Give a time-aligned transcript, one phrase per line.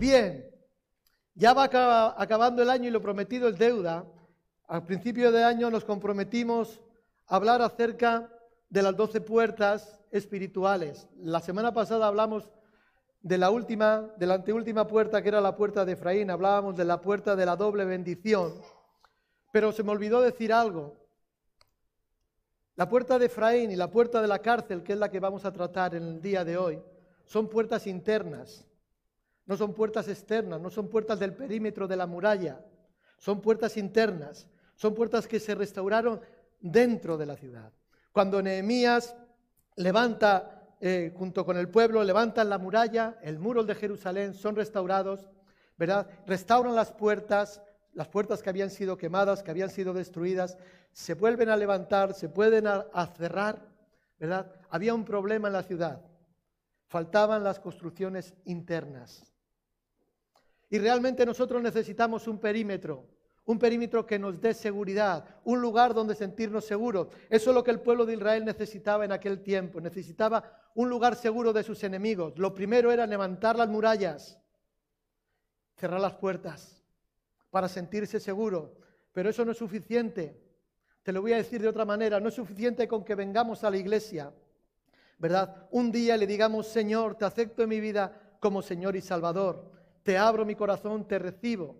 [0.00, 0.50] Bien,
[1.34, 1.64] ya va
[2.16, 4.06] acabando el año y lo prometido es deuda.
[4.66, 6.80] Al principio de año nos comprometimos
[7.26, 8.32] a hablar acerca
[8.70, 11.06] de las doce puertas espirituales.
[11.18, 12.50] La semana pasada hablamos
[13.20, 16.86] de la última, de la anteúltima puerta que era la puerta de Efraín, hablábamos de
[16.86, 18.54] la puerta de la doble bendición,
[19.52, 20.96] pero se me olvidó decir algo.
[22.74, 25.44] La puerta de Efraín y la puerta de la cárcel, que es la que vamos
[25.44, 26.82] a tratar en el día de hoy,
[27.26, 28.66] son puertas internas,
[29.50, 32.64] no son puertas externas, no son puertas del perímetro de la muralla,
[33.18, 36.20] son puertas internas, son puertas que se restauraron
[36.60, 37.72] dentro de la ciudad.
[38.12, 39.16] Cuando Nehemías
[39.74, 45.28] levanta eh, junto con el pueblo, levantan la muralla, el muro de Jerusalén, son restaurados,
[45.76, 46.06] ¿verdad?
[46.28, 47.60] Restauran las puertas,
[47.92, 50.58] las puertas que habían sido quemadas, que habían sido destruidas,
[50.92, 53.66] se vuelven a levantar, se pueden a, cerrar,
[54.16, 54.52] ¿verdad?
[54.68, 56.04] Había un problema en la ciudad,
[56.86, 59.29] faltaban las construcciones internas.
[60.70, 63.04] Y realmente nosotros necesitamos un perímetro,
[63.44, 67.08] un perímetro que nos dé seguridad, un lugar donde sentirnos seguros.
[67.28, 69.80] Eso es lo que el pueblo de Israel necesitaba en aquel tiempo.
[69.80, 72.38] Necesitaba un lugar seguro de sus enemigos.
[72.38, 74.38] Lo primero era levantar las murallas,
[75.74, 76.80] cerrar las puertas
[77.50, 78.76] para sentirse seguro.
[79.12, 80.40] Pero eso no es suficiente.
[81.02, 82.20] Te lo voy a decir de otra manera.
[82.20, 84.32] No es suficiente con que vengamos a la iglesia,
[85.18, 85.66] ¿verdad?
[85.72, 89.79] Un día le digamos, Señor, te acepto en mi vida como Señor y Salvador.
[90.02, 91.76] Te abro mi corazón, te recibo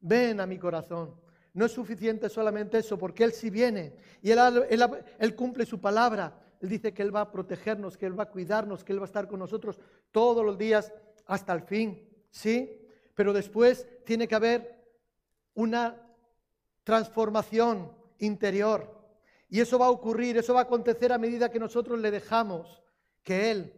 [0.00, 1.14] ven a mi corazón.
[1.54, 6.38] No es suficiente solamente eso, porque Él sí viene y él, cumple su palabra.
[6.60, 9.04] Él dice que Él va a protegernos, que Él va a cuidarnos, que Él va
[9.04, 9.80] a estar con nosotros
[10.10, 10.92] todos los días
[11.26, 12.06] hasta el fin.
[12.30, 12.80] ¿Sí?
[13.14, 14.84] Pero después tiene que haber
[15.54, 15.96] una
[16.84, 18.96] transformación interior.
[19.48, 22.82] Y eso va a ocurrir, eso va a acontecer a medida que nosotros le dejamos
[23.22, 23.72] que Él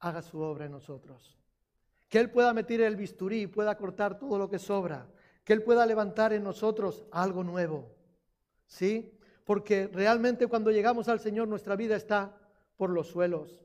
[0.00, 1.37] haga su obra en nosotros
[2.08, 5.06] que Él pueda meter el bisturí, pueda cortar todo lo que sobra,
[5.44, 7.94] que Él pueda levantar en nosotros algo nuevo.
[8.66, 9.12] ¿Sí?
[9.44, 12.36] Porque realmente cuando llegamos al Señor nuestra vida está
[12.76, 13.60] por los suelos.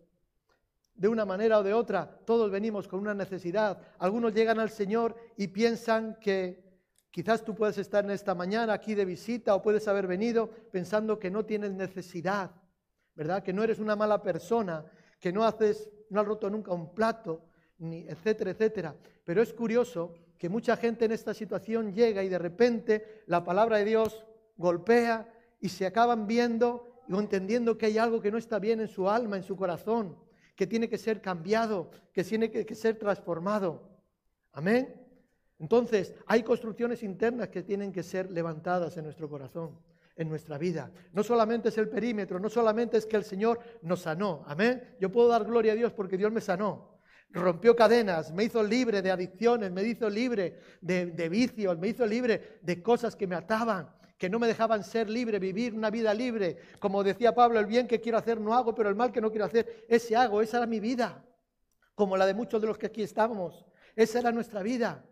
[0.96, 3.82] De una manera o de otra, todos venimos con una necesidad.
[3.98, 6.64] Algunos llegan al Señor y piensan que
[7.10, 11.20] quizás tú puedes estar en esta mañana aquí de visita o puedes haber venido pensando
[11.20, 12.52] que no tienes necesidad,
[13.16, 13.44] ¿verdad?
[13.44, 14.86] Que no eres una mala persona,
[15.20, 17.44] que no haces, no has roto nunca un plato,
[17.80, 18.96] etcétera, etcétera.
[19.24, 23.78] Pero es curioso que mucha gente en esta situación llega y de repente la palabra
[23.78, 24.26] de Dios
[24.58, 28.88] golpea y se acaban viendo o entendiendo que hay algo que no está bien en
[28.88, 30.18] su alma, en su corazón,
[30.56, 33.90] que tiene que ser cambiado, que tiene que ser transformado.
[34.52, 35.02] Amén.
[35.60, 39.80] Entonces, hay construcciones internas que tienen que ser levantadas en nuestro corazón,
[40.16, 40.92] en nuestra vida.
[41.14, 44.44] No solamente es el perímetro, no solamente es que el Señor nos sanó.
[44.46, 44.96] Amén.
[45.00, 46.93] Yo puedo dar gloria a Dios porque Dios me sanó
[47.34, 52.60] rompió cadenas, me hizo libre de adicciones, me hizo libre de, vicios, me hizo libre
[52.62, 56.58] de cosas que me ataban, que no me dejaban ser libre, vivir una vida libre.
[56.80, 59.32] Como decía Pablo, el bien que quiero hacer no hago, pero el mal que no
[59.32, 61.26] quiero hacer, ese hago, esa era mi vida,
[61.96, 63.66] como la de muchos de los que aquí estábamos.
[63.96, 65.04] Esa era nuestra vida,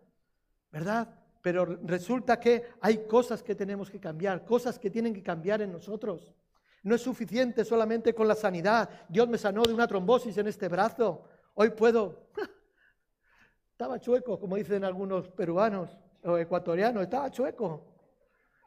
[0.71, 1.09] ¿verdad?
[1.41, 5.71] Pero resulta que hay cosas que tenemos que cambiar, cosas que tienen que cambiar en
[5.71, 6.35] nosotros.
[6.83, 8.89] No es suficiente solamente con la sanidad.
[9.07, 11.23] Dios me sanó de una trombosis en este brazo.
[11.53, 12.29] Hoy puedo.
[13.72, 17.84] Estaba chueco, como dicen algunos peruanos o ecuatorianos, estaba chueco.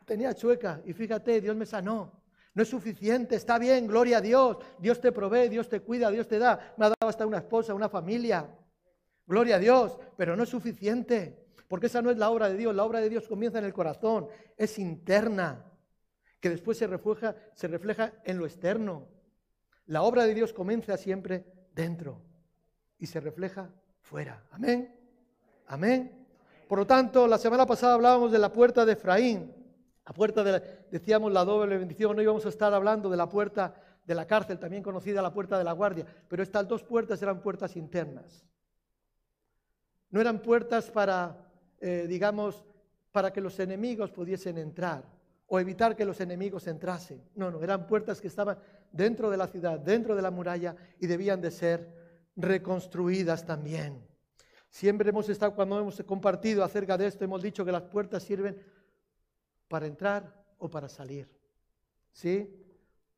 [0.04, 2.20] Tenía chueca y fíjate, Dios me sanó.
[2.52, 4.56] No es suficiente, está bien, gloria a Dios.
[4.78, 6.74] Dios te provee, Dios te cuida, Dios te da.
[6.76, 8.48] Me ha dado hasta una esposa, una familia.
[9.24, 12.74] Gloria a Dios, pero no es suficiente, porque esa no es la obra de Dios.
[12.74, 15.64] La obra de Dios comienza en el corazón, es interna,
[16.40, 19.06] que después se refleja, se refleja en lo externo.
[19.86, 22.33] La obra de Dios comienza siempre dentro
[23.04, 23.68] y se refleja
[24.00, 24.42] fuera.
[24.50, 24.90] Amén.
[25.66, 26.26] Amén.
[26.66, 29.52] Por lo tanto, la semana pasada hablábamos de la puerta de Efraín,
[30.06, 32.18] la puerta de, decíamos, la doble bendición.
[32.18, 33.74] Hoy vamos a estar hablando de la puerta
[34.06, 36.06] de la cárcel, también conocida la puerta de la guardia.
[36.26, 38.46] Pero estas dos puertas eran puertas internas.
[40.08, 41.36] No eran puertas para,
[41.80, 42.64] eh, digamos,
[43.12, 45.04] para que los enemigos pudiesen entrar
[45.46, 47.22] o evitar que los enemigos entrasen.
[47.34, 48.56] No, no, eran puertas que estaban
[48.90, 52.03] dentro de la ciudad, dentro de la muralla y debían de ser
[52.36, 54.06] reconstruidas también.
[54.68, 58.60] Siempre hemos estado, cuando hemos compartido acerca de esto, hemos dicho que las puertas sirven
[59.68, 61.28] para entrar o para salir.
[62.12, 62.50] ¿Sí?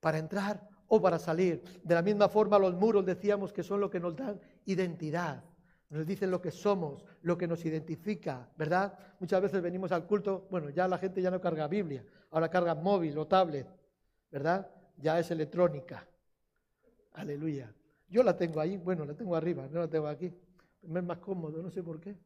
[0.01, 1.63] Para entrar o para salir.
[1.83, 5.45] De la misma forma, los muros decíamos que son lo que nos dan identidad.
[5.89, 8.99] Nos dicen lo que somos, lo que nos identifica, ¿verdad?
[9.21, 12.75] Muchas veces venimos al culto, bueno, ya la gente ya no carga Biblia, ahora carga
[12.75, 13.69] móvil o tablet,
[14.31, 14.69] ¿verdad?
[14.97, 16.07] Ya es electrónica.
[17.13, 17.73] Aleluya.
[18.09, 20.27] Yo la tengo ahí, bueno, la tengo arriba, no la tengo aquí.
[20.27, 22.17] es más cómodo, no sé por qué.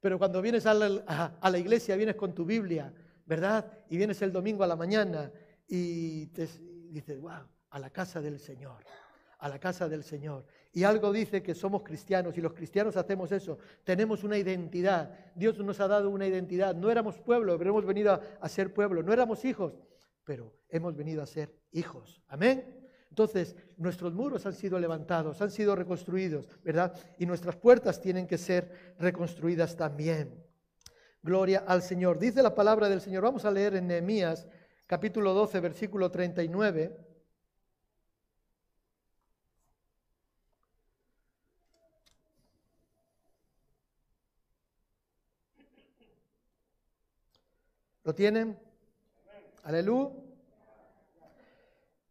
[0.00, 2.92] Pero cuando vienes a la, iglesia, vienes con tu Biblia,
[3.24, 3.66] ¿verdad?
[3.88, 5.32] Y vienes el domingo a la mañana
[5.66, 6.48] y, te,
[6.90, 8.84] dices, wow, a la casa del Señor,
[9.38, 10.46] a la casa del Señor.
[10.72, 13.58] Y algo dice que somos cristianos y los cristianos hacemos eso.
[13.82, 15.10] Tenemos una identidad.
[15.34, 16.74] Dios nos ha dado una identidad.
[16.74, 19.02] No éramos pueblo, pero hemos venido a, ser pueblo.
[19.02, 19.74] No éramos hijos,
[20.24, 22.22] pero hemos venido a ser hijos.
[22.28, 22.85] Amén.
[23.16, 26.94] Entonces, nuestros muros han sido levantados, han sido reconstruidos, ¿verdad?
[27.18, 30.44] Y nuestras puertas tienen que ser reconstruidas también.
[31.22, 32.18] Gloria al Señor.
[32.18, 33.22] Dice la palabra del Señor.
[33.22, 34.46] Vamos a leer en Nehemías
[34.86, 36.94] capítulo 12, versículo 39.
[48.04, 48.58] ¿Lo tienen?
[49.62, 50.25] Aleluya.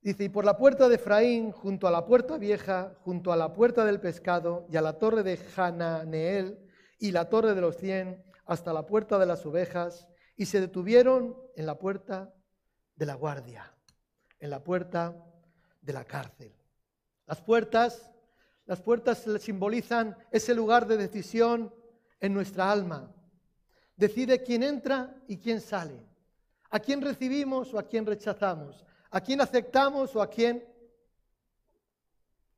[0.06, 3.54] Dice, y por la puerta de Efraín, junto a la puerta vieja, junto a la
[3.54, 6.60] puerta del pescado, y a la torre de Hananeel,
[7.00, 11.36] y la torre de los cien, hasta la puerta de las ovejas, y se detuvieron
[11.56, 12.32] en la puerta
[12.96, 13.74] de la guardia,
[14.40, 15.16] en la puerta
[15.82, 16.54] de la cárcel.
[17.26, 18.12] Las puertas,
[18.68, 21.74] las puertas simbolizan ese lugar de decisión
[22.20, 23.12] en nuestra alma,
[23.96, 26.06] decide quién entra y quién sale,
[26.70, 30.64] a quién recibimos o a quién rechazamos, a quién aceptamos o a quién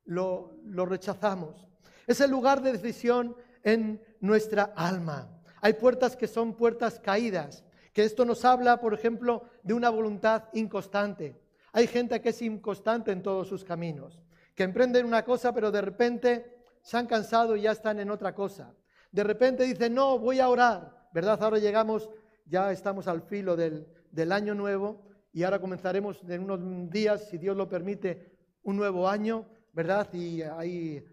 [0.04, 0.56] lo,
[0.86, 1.66] rechazamos.
[2.06, 5.28] Es el lugar de decisión en nuestra alma.
[5.60, 10.44] Hay puertas que son puertas caídas, que esto nos habla, por ejemplo, de una voluntad
[10.52, 11.40] inconstante.
[11.72, 14.22] Hay gente que es inconstante en todos sus caminos,
[14.54, 18.34] que emprenden una cosa pero de repente se han cansado y ya están en otra
[18.34, 18.74] cosa.
[19.10, 21.42] De repente dicen, no, voy a orar, ¿verdad?
[21.42, 22.08] Ahora llegamos,
[22.46, 23.86] ya estamos al filo del,
[24.32, 29.46] año nuevo y ahora comenzaremos en unos días, si Dios lo permite, un nuevo año,
[29.72, 30.12] ¿verdad?
[30.12, 31.04] Y ahí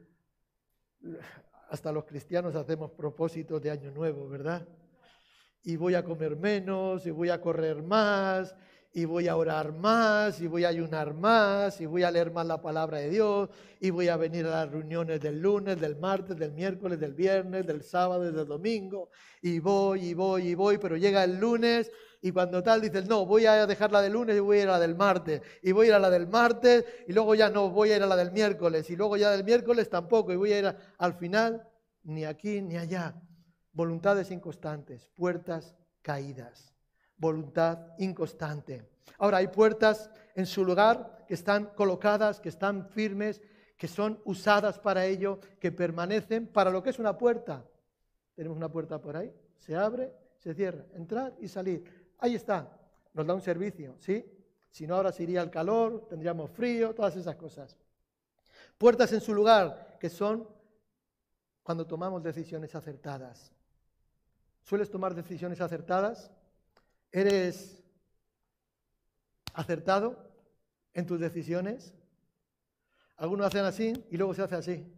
[1.70, 4.68] hasta los cristianos hacemos propósitos de año nuevo, ¿verdad?
[5.64, 8.56] Y voy a comer menos, y voy a correr más,
[8.96, 12.46] y voy a orar más, y voy a ayunar más, y voy a leer más
[12.48, 13.50] la palabra de Dios,
[13.82, 17.68] y voy a venir a las reuniones del lunes, del martes, del miércoles, del viernes,
[17.68, 19.10] del sábado del domingo,
[19.42, 23.26] y voy, y voy, y voy, pero llega el lunes y cuando tal dices, no,
[23.26, 25.74] voy a dejar la del lunes y voy a ir a la del martes, y
[25.74, 28.08] voy a ir a la del martes, y luego ya no, voy a ir a
[28.08, 31.68] la del miércoles, y luego ya del miércoles tampoco, y voy a ir al final,
[32.04, 33.14] ni aquí ni allá.
[33.74, 36.75] Voluntades inconstantes, puertas caídas
[37.18, 38.90] voluntad inconstante.
[39.18, 43.42] Ahora, hay puertas en su lugar que están colocadas, que están firmes,
[43.78, 47.66] que son usadas para ello, que permanecen para lo que es una puerta.
[48.34, 52.14] Tenemos una puerta por ahí, se abre, se cierra, entrar y salir.
[52.20, 52.70] Ahí está,
[53.14, 54.26] nos da un servicio, ¿sí?
[54.70, 57.78] Si no, ahora se iría el calor, tendríamos frío, todas esas cosas.
[58.78, 60.48] Puertas en su lugar, que son
[61.64, 63.54] cuando tomamos decisiones acertadas.
[64.62, 66.32] ¿Sueles tomar decisiones acertadas?
[67.16, 67.82] ¿Eres
[69.54, 70.18] acertado
[70.94, 71.94] en tus decisiones?
[73.16, 74.94] Algunos hacen así y luego se hace así.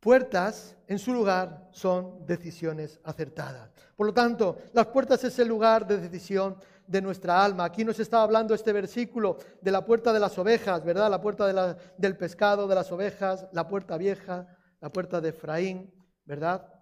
[0.00, 3.72] Puertas en su lugar son decisiones acertadas.
[3.96, 7.64] Por lo tanto, las puertas es el lugar de decisión de nuestra alma.
[7.64, 11.10] Aquí nos está hablando este versículo de la puerta de las ovejas, ¿verdad?
[11.10, 15.90] La puerta del pescado, de las ovejas, la puerta vieja, la puerta de Efraín,
[16.26, 16.79] ¿verdad?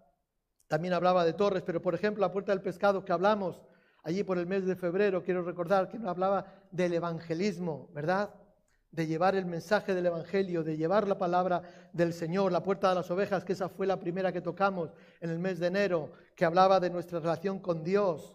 [0.68, 3.60] También hablaba de torres, pero por ejemplo la puerta del pescado que hablamos
[4.04, 8.34] allí por el mes de febrero, quiero recordar que nos hablaba del evangelismo, ¿verdad?
[8.90, 12.94] De llevar el mensaje del evangelio, de llevar la palabra del Señor, la puerta de
[12.94, 16.44] las ovejas, que esa fue la primera que tocamos en el mes de enero, que
[16.44, 18.34] hablaba de nuestra relación con Dios,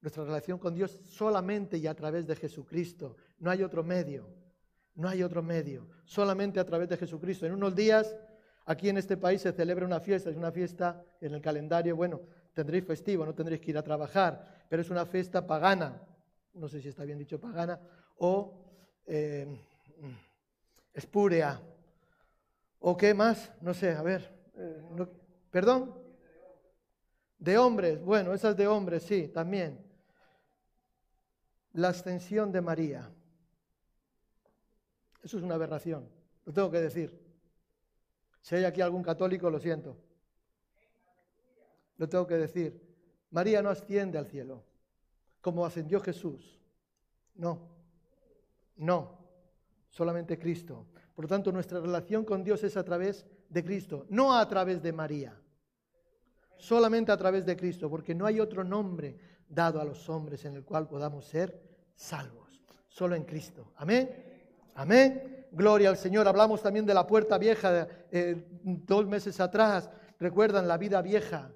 [0.00, 3.16] nuestra relación con Dios solamente y a través de Jesucristo.
[3.38, 4.28] No hay otro medio,
[4.94, 7.46] no hay otro medio, solamente a través de Jesucristo.
[7.46, 8.14] En unos días
[8.64, 12.20] Aquí en este país se celebra una fiesta, es una fiesta en el calendario, bueno,
[12.54, 16.00] tendréis festivo, no tendréis que ir a trabajar, pero es una fiesta pagana,
[16.54, 17.80] no sé si está bien dicho pagana,
[18.18, 18.54] o
[19.06, 19.46] eh,
[20.94, 21.60] espúrea,
[22.78, 25.06] o qué más, no sé, a ver, eh,
[25.50, 25.94] perdón,
[27.38, 29.84] de hombres, bueno, esas de hombres, sí, también.
[31.72, 33.10] La ascensión de María.
[35.22, 36.08] Eso es una aberración,
[36.44, 37.21] lo tengo que decir.
[38.42, 39.96] Si hay aquí algún católico, lo siento.
[41.96, 42.92] Lo tengo que decir.
[43.30, 44.64] María no asciende al cielo
[45.40, 46.60] como ascendió Jesús.
[47.34, 47.68] No,
[48.76, 49.18] no,
[49.88, 50.86] solamente Cristo.
[51.14, 54.82] Por lo tanto, nuestra relación con Dios es a través de Cristo, no a través
[54.82, 55.38] de María.
[56.58, 59.18] Solamente a través de Cristo, porque no hay otro nombre
[59.48, 61.60] dado a los hombres en el cual podamos ser
[61.94, 62.62] salvos.
[62.88, 63.72] Solo en Cristo.
[63.76, 64.10] Amén.
[64.74, 66.26] Amén Gloria al Señor.
[66.26, 69.90] Hablamos también de la puerta vieja eh, dos meses atrás.
[70.18, 71.52] Recuerdan la vida vieja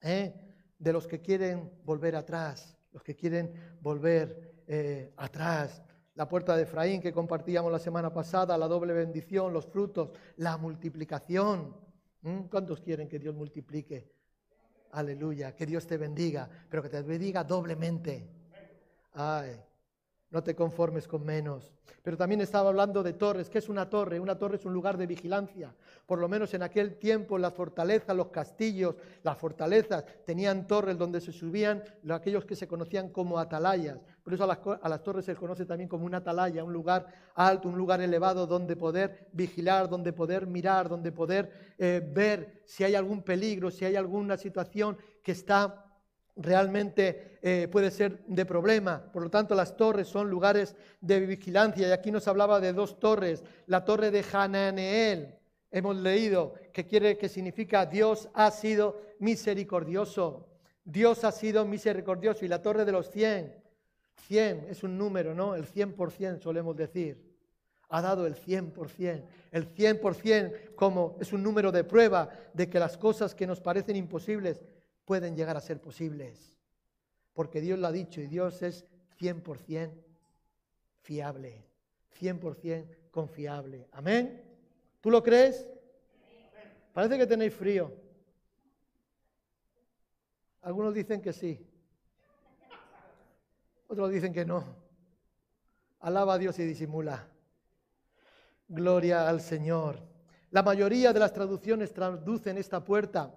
[0.00, 0.34] ¿eh?
[0.78, 3.52] de los que quieren volver atrás, los que quieren
[3.82, 5.82] volver eh, atrás.
[6.14, 10.56] La puerta de Efraín que compartíamos la semana pasada, la doble bendición, los frutos, la
[10.56, 11.76] multiplicación.
[12.22, 12.44] ¿Mm?
[12.44, 14.10] ¿Cuántos quieren que Dios multiplique?
[14.92, 18.30] Aleluya, que Dios te bendiga, pero que te bendiga doblemente.
[19.12, 19.60] Ay,
[20.30, 21.72] no te conformes con menos.
[22.02, 23.48] Pero también estaba hablando de torres.
[23.48, 24.20] ¿Qué es una torre?
[24.20, 25.74] Una torre es un lugar de vigilancia.
[26.06, 31.20] Por lo menos en aquel tiempo las fortalezas, los castillos, las fortalezas tenían torres donde
[31.20, 33.98] se subían aquellos que se conocían como atalayas.
[34.22, 37.68] Por eso a las, torres se les conoce también como una atalaya, un lugar alto,
[37.68, 42.94] un lugar elevado donde poder vigilar, donde poder mirar, donde poder eh, ver si hay
[42.94, 45.85] algún peligro, si hay alguna situación que está
[46.36, 49.02] realmente eh, puede ser de problema.
[49.12, 51.88] Por lo tanto, las torres son lugares de vigilancia.
[51.88, 53.42] Y aquí nos hablaba de dos torres.
[53.66, 55.34] La torre de Hananeel,
[55.70, 60.46] hemos leído, que quiere que significa Dios ha sido misericordioso.
[60.84, 62.44] Dios ha sido misericordioso.
[62.44, 63.54] Y la torre de los cien,
[64.26, 65.54] cien es un número, ¿no?
[65.54, 67.24] El cien por cien solemos decir.
[67.88, 69.24] Ha dado el cien por cien.
[69.52, 73.46] El cien por cien como es un número de prueba de que las cosas que
[73.46, 74.60] nos parecen imposibles
[75.06, 76.54] pueden llegar a ser posibles.
[77.32, 78.84] Porque Dios lo ha dicho y Dios es
[79.18, 79.90] 100%
[81.00, 81.64] fiable,
[82.20, 83.88] 100% confiable.
[83.92, 84.42] Amén.
[85.00, 85.66] ¿Tú lo crees?
[86.92, 87.92] Parece que tenéis frío.
[90.62, 91.64] Algunos dicen que sí.
[93.88, 94.64] Otros dicen que no.
[96.00, 97.28] Alaba a Dios y disimula.
[98.68, 100.00] Gloria al Señor.
[100.50, 103.32] La mayoría de las traducciones traducen esta puerta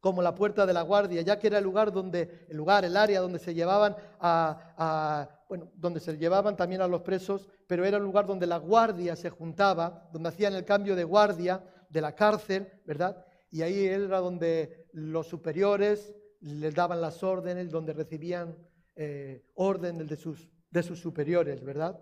[0.00, 2.96] como la puerta de la guardia, ya que era el lugar donde, el lugar, el
[2.96, 7.96] área donde se llevaban a, bueno, donde se llevaban también a los presos, pero era
[7.96, 12.14] el lugar donde la guardia se juntaba, donde hacían el cambio de guardia de la
[12.14, 13.24] cárcel, ¿verdad?
[13.50, 18.56] Y ahí era donde los superiores les daban las órdenes, donde recibían
[18.94, 21.98] eh, órdenes de sus, de sus superiores, ¿verdad?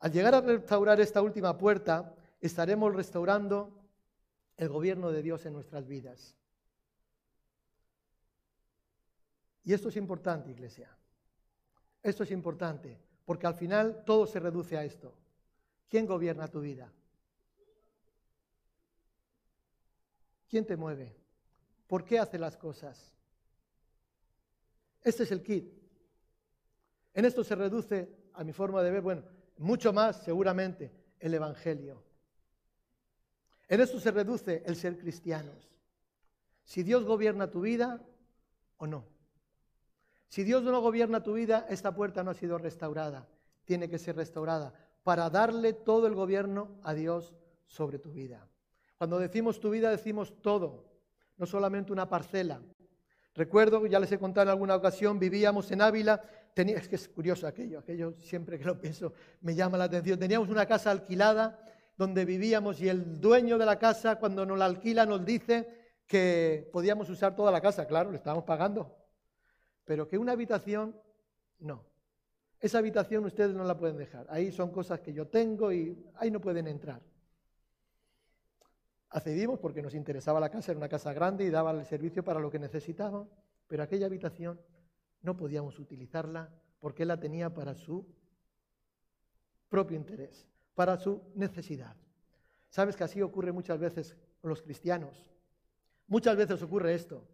[0.00, 3.84] Al llegar a restaurar esta última puerta, estaremos restaurando
[4.56, 6.36] el gobierno de Dios en nuestras vidas.
[9.64, 10.94] Y esto es importante, iglesia.
[12.02, 15.14] Esto es importante, porque al final todo se reduce a esto.
[15.88, 16.92] ¿Quién gobierna tu vida?
[20.48, 21.16] ¿Quién te mueve?
[21.86, 23.14] ¿Por qué hace las cosas?
[25.02, 25.72] Este es el kit.
[27.14, 29.22] En esto se reduce, a mi forma de ver, bueno,
[29.58, 32.02] mucho más seguramente, el Evangelio.
[33.68, 35.70] En esto se reduce el ser cristianos.
[36.64, 38.02] Si Dios gobierna tu vida
[38.76, 39.13] o no.
[40.34, 43.28] Si Dios no gobierna tu vida, esta puerta no ha sido restaurada.
[43.64, 44.74] Tiene que ser restaurada
[45.04, 47.36] para darle todo el gobierno a Dios
[47.68, 48.44] sobre tu vida.
[48.98, 50.86] Cuando decimos tu vida, decimos todo,
[51.36, 52.60] no solamente una parcela.
[53.32, 56.20] Recuerdo, ya les he contado en alguna ocasión, vivíamos en Ávila,
[56.52, 60.18] tenía, es que es curioso aquello, aquello siempre que lo pienso me llama la atención.
[60.18, 61.64] Teníamos una casa alquilada
[61.96, 65.68] donde vivíamos y el dueño de la casa cuando nos la alquila nos dice
[66.08, 69.03] que podíamos usar toda la casa, claro, le estábamos pagando,
[69.84, 70.94] pero que una habitación,
[71.58, 71.84] no.
[72.60, 74.26] Esa habitación ustedes no la pueden dejar.
[74.30, 77.02] Ahí son cosas que yo tengo y ahí no pueden entrar.
[79.10, 82.40] Accedimos porque nos interesaba la casa, era una casa grande y daba el servicio para
[82.40, 83.28] lo que necesitaban,
[83.68, 84.60] pero aquella habitación
[85.22, 86.50] no podíamos utilizarla
[86.80, 88.06] porque él la tenía para su
[89.68, 91.96] propio interés, para su necesidad.
[92.68, 95.30] ¿Sabes que así ocurre muchas veces con los cristianos?
[96.08, 97.24] Muchas veces ocurre esto.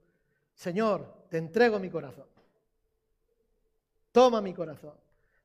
[0.54, 2.26] Señor, te entrego mi corazón.
[4.12, 4.94] Toma mi corazón,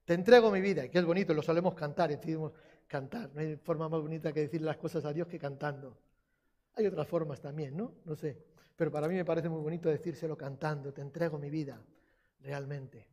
[0.03, 0.85] te entrego mi vida.
[0.85, 2.53] Y que es bonito, lo solemos cantar, decidimos
[2.87, 3.31] cantar.
[3.33, 5.97] No hay forma más bonita que decir las cosas a Dios que cantando.
[6.75, 7.93] Hay otras formas también, ¿no?
[8.05, 8.37] No sé.
[8.75, 11.81] Pero para mí me parece muy bonito decírselo cantando, te entrego mi vida,
[12.41, 13.07] realmente.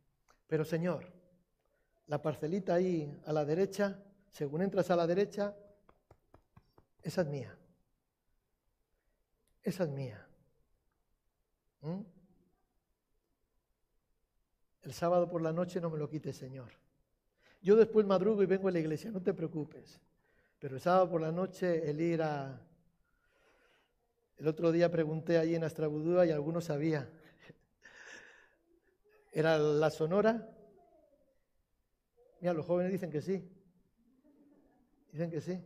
[0.47, 1.05] Pero Señor,
[2.07, 3.97] la parcelita ahí a la derecha,
[4.31, 5.55] según entras a la derecha,
[7.01, 7.57] esa es mía.
[9.61, 10.27] Esa es mía.
[11.81, 12.01] ¿Mm?
[14.83, 16.71] El sábado por la noche no me lo quite, Señor.
[17.61, 20.01] Yo después madrugo y vengo a la iglesia, no te preocupes.
[20.59, 22.61] Pero el sábado por la noche el ir a...
[24.37, 27.09] El otro día pregunté ahí en Astrabudúa y algunos sabía.
[29.31, 30.49] ¿Era la Sonora?
[32.41, 33.49] Mira, los jóvenes dicen que sí.
[35.13, 35.61] Dicen que sí.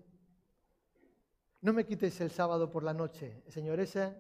[1.62, 4.16] No me quites el sábado por la noche, Señor, ese,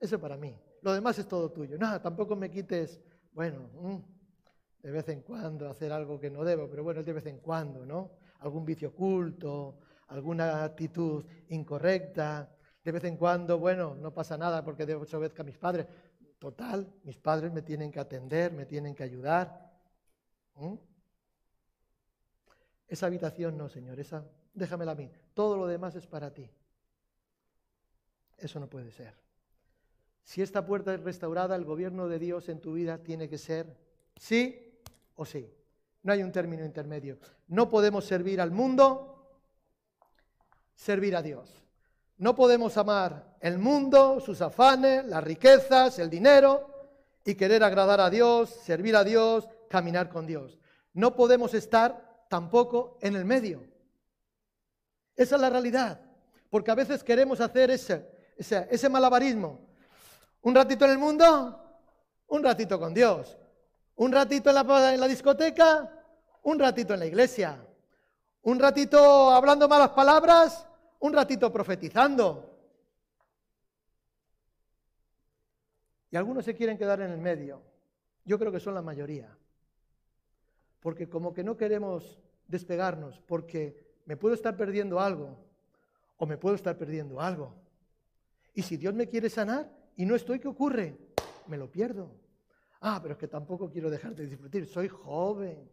[0.00, 0.56] ese para mí.
[0.82, 1.76] Lo demás es todo tuyo.
[1.76, 3.00] No, tampoco me quites,
[3.32, 4.17] bueno, mm,
[4.82, 7.38] de vez en cuando hacer algo que no debo, pero bueno, es de vez en
[7.38, 8.12] cuando, ¿no?
[8.40, 12.48] Algún vicio oculto, alguna actitud incorrecta.
[12.84, 15.86] De vez en cuando, bueno, no pasa nada porque desobedezca a mis padres.
[16.38, 19.72] Total, mis padres me tienen que atender, me tienen que ayudar.
[20.54, 20.74] ¿Mm?
[22.86, 25.10] Esa habitación no, Señor, esa déjamela a mí.
[25.34, 26.48] Todo lo demás es para ti.
[28.36, 29.14] Eso no puede ser.
[30.22, 33.76] Si esta puerta es restaurada, el gobierno de Dios en tu vida tiene que ser
[34.16, 34.67] sí
[35.18, 35.52] o sí.
[36.02, 37.18] No hay un término intermedio.
[37.48, 39.42] No podemos servir al mundo,
[40.74, 41.52] servir a Dios.
[42.16, 46.74] No podemos amar el mundo, sus afanes, las riquezas, el dinero
[47.24, 50.58] y querer agradar a Dios, servir a Dios, caminar con Dios.
[50.94, 53.62] No podemos estar tampoco en el medio.
[55.14, 56.00] Esa es la realidad.
[56.48, 59.60] Porque a veces queremos hacer ese, ese, malabarismo.
[60.42, 61.60] Un ratito en el mundo,
[62.28, 63.36] un ratito con Dios.
[63.98, 65.92] Un ratito en la, en la discoteca,
[66.44, 67.64] un ratito en la iglesia.
[68.42, 70.66] Un ratito hablando malas palabras,
[71.00, 72.56] un ratito profetizando.
[76.10, 77.60] Y algunos se quieren quedar en el medio.
[78.24, 79.36] Yo creo que son la mayoría.
[80.80, 85.36] Porque como que no queremos despegarnos, porque me puedo estar perdiendo algo
[86.18, 87.52] o me puedo estar perdiendo algo.
[88.54, 90.96] Y si Dios me quiere sanar y no estoy, ¿qué ocurre?
[91.48, 92.27] Me lo pierdo.
[92.80, 94.66] Ah, pero es que tampoco quiero dejar de disfrutar.
[94.66, 95.68] Soy joven.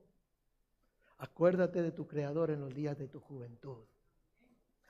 [1.17, 3.85] Acuérdate de tu Creador en los días de tu juventud,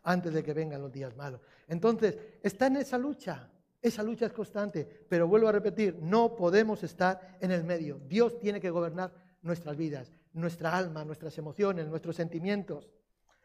[0.03, 1.41] antes de que vengan los días malos.
[1.67, 3.51] Entonces, está en esa lucha.
[3.81, 7.99] Esa lucha es constante, pero vuelvo a repetir, no podemos estar en el medio.
[7.99, 12.89] Dios tiene que gobernar nuestras vidas, nuestra alma, nuestras emociones, nuestros sentimientos.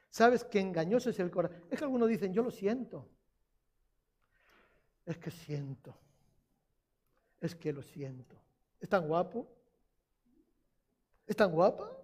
[0.08, 1.58] ¿Sabes qué engañoso es el corazón?
[1.70, 3.06] Es que algunos dicen, yo lo siento.
[5.04, 5.94] Es que siento.
[7.38, 8.40] Es que lo siento.
[8.80, 9.46] ¿Es tan guapo?
[11.26, 11.96] ¿Es tan guapa?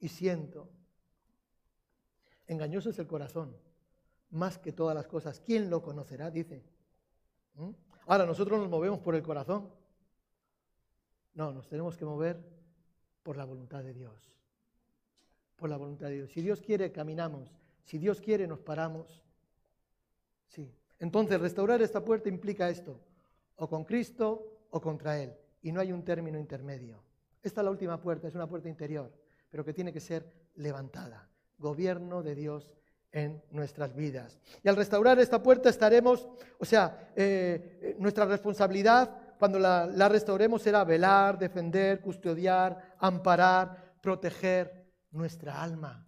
[0.00, 0.68] Y siento.
[2.46, 3.56] Engañoso es el corazón,
[4.30, 5.40] más que todas las cosas.
[5.40, 6.30] ¿Quién lo conocerá?
[6.30, 6.62] Dice.
[7.54, 7.70] ¿Mm?
[8.06, 9.70] Ahora, nosotros nos movemos por el corazón.
[11.34, 12.38] No, nos tenemos que mover
[13.22, 14.32] por la voluntad de Dios.
[15.56, 16.30] Por la voluntad de Dios.
[16.30, 17.50] Si Dios quiere, caminamos.
[17.84, 19.22] Si Dios quiere, nos paramos.
[20.48, 20.70] Sí.
[20.98, 23.00] Entonces, restaurar esta puerta implica esto,
[23.56, 27.02] o con Cristo o contra Él, y no hay un término intermedio.
[27.42, 29.10] Esta es la última puerta, es una puerta interior,
[29.50, 31.28] pero que tiene que ser levantada.
[31.58, 32.70] Gobierno de Dios
[33.10, 34.38] en nuestras vidas.
[34.62, 40.08] Y al restaurar esta puerta estaremos, o sea, eh, eh, nuestra responsabilidad cuando la, la
[40.08, 46.06] restauremos será velar, defender, custodiar, amparar, proteger nuestra alma.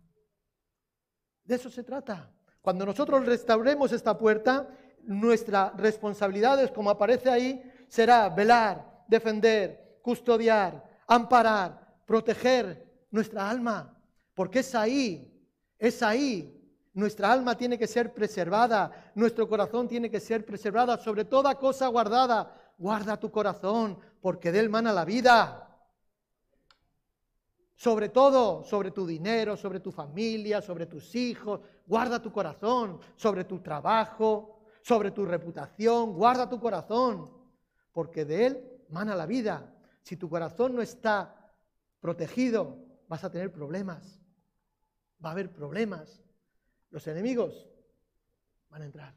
[1.45, 2.31] De eso se trata.
[2.61, 4.69] Cuando nosotros restauremos esta puerta,
[5.05, 13.99] nuestra responsabilidad, es, como aparece ahí, será velar, defender, custodiar, amparar, proteger nuestra alma.
[14.35, 15.33] Porque es ahí,
[15.79, 16.53] es ahí.
[16.93, 21.89] Nuestra alma tiene que ser preservada, nuestro corazón tiene que ser preservada, sobre toda cosa
[21.89, 22.73] guardada.
[22.79, 25.67] Guarda tu corazón, porque de él mana la vida
[27.77, 33.45] sobre todo, sobre tu dinero, sobre tu familia, sobre tus hijos, guarda tu corazón, sobre
[33.45, 37.31] tu trabajo, sobre tu reputación, guarda tu corazón,
[37.93, 39.73] porque de él mana la vida.
[40.03, 41.53] Si tu corazón no está
[42.01, 44.21] protegido, vas a tener problemas,
[45.25, 46.23] va a haber problemas.
[46.91, 47.69] Los enemigos
[48.71, 49.15] van a entrar.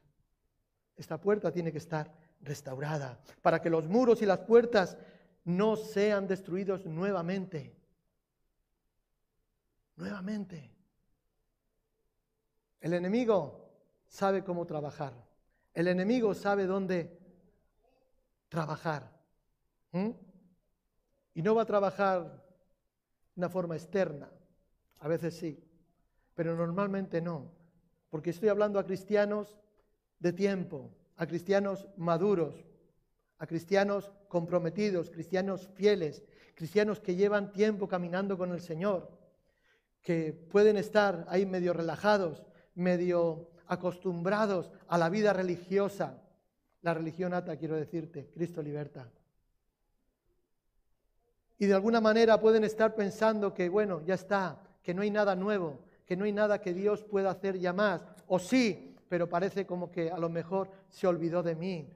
[0.96, 4.98] Esta puerta tiene que estar restaurada para que los muros y las puertas
[5.46, 7.80] no sean destruidos nuevamente
[10.00, 10.74] nuevamente.
[12.80, 13.70] El enemigo
[14.08, 15.14] sabe cómo trabajar.
[15.74, 17.20] El enemigo sabe dónde
[18.48, 19.19] trabajar.
[19.92, 22.44] Y no va a trabajar
[23.36, 24.30] de una forma externa.
[25.00, 25.64] A veces sí,
[26.36, 27.52] pero normalmente no.
[28.10, 29.58] Porque estoy hablando a cristianos
[30.20, 32.66] de tiempo, a cristianos maduros,
[33.38, 36.24] a cristianos comprometidos, cristianos fieles,
[36.56, 39.20] cristianos que llevan tiempo caminando con el Señor
[40.02, 42.44] que pueden estar ahí medio relajados,
[42.76, 46.24] medio acostumbrados a la vida religiosa.
[46.82, 49.12] La religión ata, quiero decirte, Cristo liberta.
[51.60, 55.36] Y de alguna manera pueden estar pensando que, bueno, ya está, que no hay nada
[55.36, 58.02] nuevo, que no hay nada que Dios pueda hacer ya más.
[58.26, 61.94] O sí, pero parece como que a lo mejor se olvidó de mí.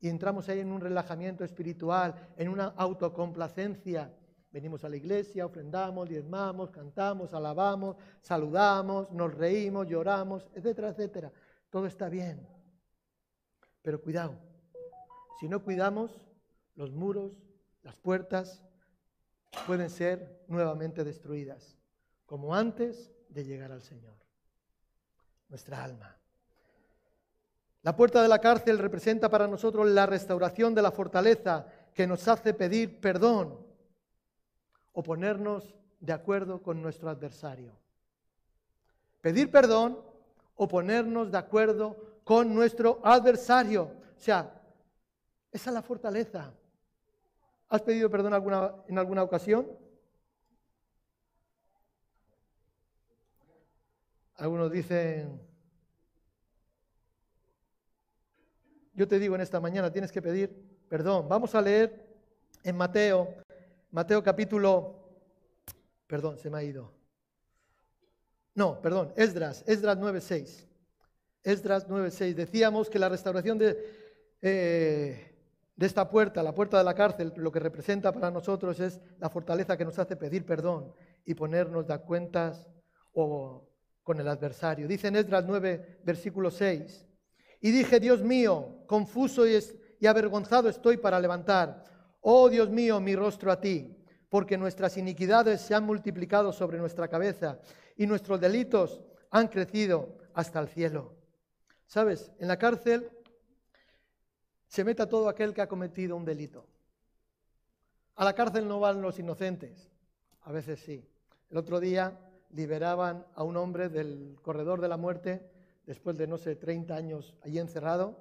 [0.00, 4.10] Y entramos ahí en un relajamiento espiritual, en una autocomplacencia
[4.50, 11.32] Venimos a la iglesia, ofrendamos, diezmamos, cantamos, alabamos, saludamos, nos reímos, lloramos, etcétera, etcétera.
[11.68, 12.48] Todo está bien.
[13.82, 14.38] Pero cuidado,
[15.38, 16.12] si no cuidamos,
[16.76, 17.32] los muros,
[17.82, 18.62] las puertas
[19.66, 21.76] pueden ser nuevamente destruidas,
[22.26, 24.16] como antes de llegar al Señor.
[25.48, 26.14] nuestra alma.
[27.82, 32.28] La puerta de la cárcel representa para nosotros la restauración de la fortaleza que nos
[32.28, 33.58] hace pedir perdón
[34.92, 37.72] o ponernos de acuerdo con nuestro adversario.
[39.22, 39.98] Pedir perdón
[40.56, 43.84] o ponernos de acuerdo con nuestro adversario.
[43.84, 44.60] O sea,
[45.50, 46.52] esa es la fortaleza.
[47.68, 49.68] ¿Has pedido perdón alguna, en alguna ocasión?
[54.36, 55.40] Algunos dicen,
[58.94, 61.28] yo te digo en esta mañana, tienes que pedir perdón.
[61.28, 62.06] Vamos a leer
[62.64, 63.34] en Mateo,
[63.90, 65.10] Mateo capítulo,
[66.06, 66.92] perdón, se me ha ido.
[68.54, 70.66] No, perdón, Esdras, Esdras 9.6.
[71.44, 72.34] Esdras 9.6.
[72.34, 73.76] Decíamos que la restauración de,
[74.40, 75.27] eh,
[75.78, 79.30] de esta puerta, la puerta de la cárcel, lo que representa para nosotros es la
[79.30, 80.92] fortaleza que nos hace pedir perdón
[81.24, 82.68] y ponernos de cuentas
[83.12, 83.70] o
[84.02, 84.88] con el adversario.
[84.88, 87.06] Dice en Esdras 9, versículo 6.
[87.60, 89.56] Y dije, Dios mío, confuso y,
[90.00, 91.84] y avergonzado estoy para levantar,
[92.22, 97.06] oh Dios mío, mi rostro a ti, porque nuestras iniquidades se han multiplicado sobre nuestra
[97.06, 97.60] cabeza
[97.96, 101.14] y nuestros delitos han crecido hasta el cielo.
[101.86, 102.32] ¿Sabes?
[102.40, 103.08] En la cárcel
[104.68, 106.66] se mete a todo aquel que ha cometido un delito.
[108.16, 109.90] A la cárcel no van los inocentes,
[110.42, 111.04] a veces sí.
[111.50, 112.18] El otro día
[112.50, 115.50] liberaban a un hombre del corredor de la muerte
[115.86, 118.20] después de, no sé, 30 años allí encerrado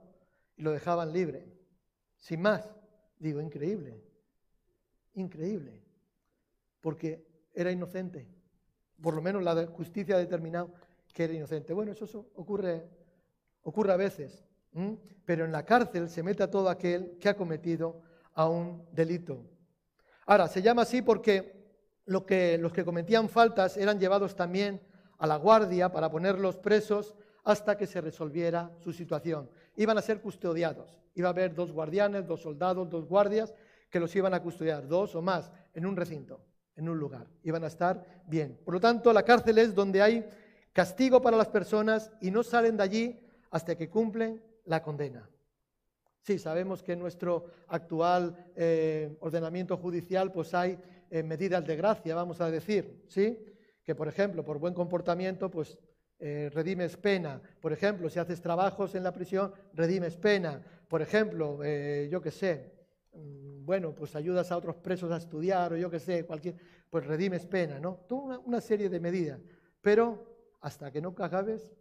[0.55, 1.45] y lo dejaban libre.
[2.17, 2.69] Sin más,
[3.19, 4.01] digo, increíble,
[5.15, 5.81] increíble,
[6.81, 8.27] porque era inocente.
[9.01, 10.71] Por lo menos la justicia ha determinado
[11.13, 11.73] que era inocente.
[11.73, 12.88] Bueno, eso ocurre,
[13.63, 14.45] ocurre a veces,
[15.25, 18.01] pero en la cárcel se mete a todo aquel que ha cometido
[18.34, 19.43] a un delito.
[20.25, 21.58] Ahora, se llama así porque
[22.25, 24.82] que, los que cometían faltas eran llevados también
[25.17, 29.49] a la guardia para ponerlos presos hasta que se resolviera su situación.
[29.75, 30.99] Iban a ser custodiados.
[31.15, 33.53] Iba a haber dos guardianes, dos soldados, dos guardias
[33.89, 36.41] que los iban a custodiar, dos o más, en un recinto,
[36.75, 37.27] en un lugar.
[37.43, 38.60] Iban a estar bien.
[38.63, 40.27] Por lo tanto, la cárcel es donde hay
[40.73, 45.27] castigo para las personas y no salen de allí hasta que cumplen la condena.
[46.27, 50.77] Sí, sabemos que en nuestro actual eh, ordenamiento judicial pues hay
[51.10, 53.39] eh, medidas de gracia, vamos a decir, ¿sí?
[53.82, 55.77] Que, por ejemplo, por buen comportamiento, pues
[56.19, 57.41] eh, redimes pena.
[57.62, 60.62] Por ejemplo, si haces trabajos en la prisión, redimes pena.
[60.89, 61.63] Por ejemplo,
[62.10, 62.73] yo qué sé,
[63.13, 66.56] mm, bueno, pues ayudas a otros presos a estudiar o yo qué sé, cualquier,
[66.89, 68.03] pues redimes pena, ¿no?
[68.06, 69.39] Toda una, serie de medidas.
[69.80, 71.71] Pero hasta que no acabes,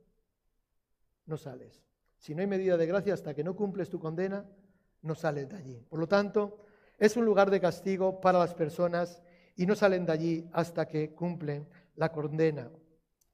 [1.25, 1.83] no sales.
[2.18, 4.44] Si no hay medida de gracia, hasta que no cumples tu condena,
[5.02, 5.87] no sales de allí.
[5.88, 6.64] Por lo tanto,
[6.98, 9.22] es un lugar de castigo para las personas
[9.55, 12.70] y no salen de allí hasta que cumplen la condena.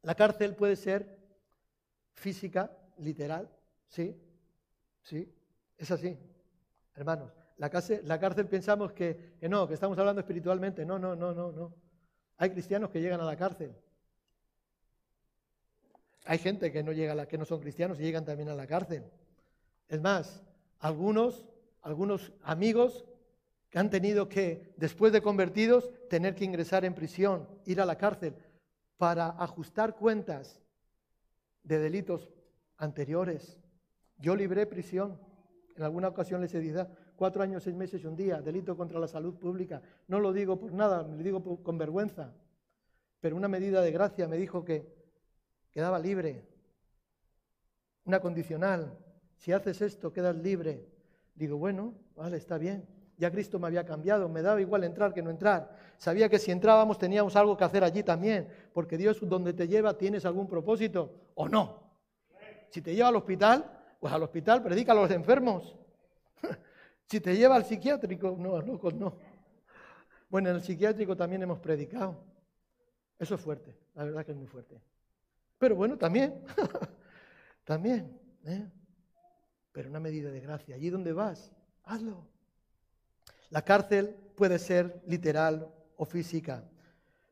[0.02, 1.18] La cárcel puede ser
[2.14, 3.48] física, literal,
[3.86, 4.20] ¿sí?
[5.00, 5.32] Sí,
[5.76, 6.18] es así,
[6.94, 7.32] hermanos.
[7.56, 10.84] La cárcel, la cárcel pensamos que, no, que estamos hablando espiritualmente.
[10.84, 11.74] No, no, no, no, no.
[12.38, 13.72] Hay cristianos que llegan a la cárcel.
[16.24, 18.54] Hay gente que no llega a la, que no son cristianos y llegan también a
[18.54, 19.04] la cárcel.
[19.88, 20.42] Es más,
[20.78, 21.46] algunos,
[21.82, 23.04] algunos amigos
[23.70, 27.96] que han tenido que, después de convertidos, tener que ingresar en prisión, ir a la
[27.96, 28.34] cárcel,
[28.98, 30.60] para ajustar cuentas
[31.64, 32.32] de delitos
[32.76, 33.58] anteriores.
[34.18, 35.18] Yo libré prisión.
[35.74, 39.00] En alguna ocasión les he dicho, cuatro años, seis meses y un día, delito contra
[39.00, 39.82] la salud pública.
[40.06, 42.32] No lo digo por nada, lo digo con vergüenza.
[43.20, 45.01] Pero una medida de gracia me dijo que
[45.72, 46.46] quedaba libre.
[48.04, 48.96] Una condicional.
[49.36, 50.86] Si haces esto, quedas libre.
[51.34, 52.86] Digo, bueno, vale, está bien.
[53.16, 55.76] Ya Cristo me había cambiado, me daba igual entrar que no entrar.
[55.96, 59.96] Sabía que si entrábamos teníamos algo que hacer allí también, porque Dios donde te lleva
[59.96, 61.82] tienes algún propósito o no.
[62.70, 63.64] Si te lleva al hospital,
[64.00, 65.76] pues al hospital predica a los enfermos.
[67.06, 69.16] si te lleva al psiquiátrico, no, no, no.
[70.28, 72.16] Bueno, en el psiquiátrico también hemos predicado.
[73.18, 74.80] Eso es fuerte, la verdad que es muy fuerte.
[75.62, 76.42] Pero bueno, también,
[77.64, 78.20] también.
[78.44, 78.68] ¿eh?
[79.70, 80.74] Pero una medida de gracia.
[80.74, 81.52] Allí donde vas,
[81.84, 82.26] hazlo.
[83.50, 86.68] La cárcel puede ser literal o física,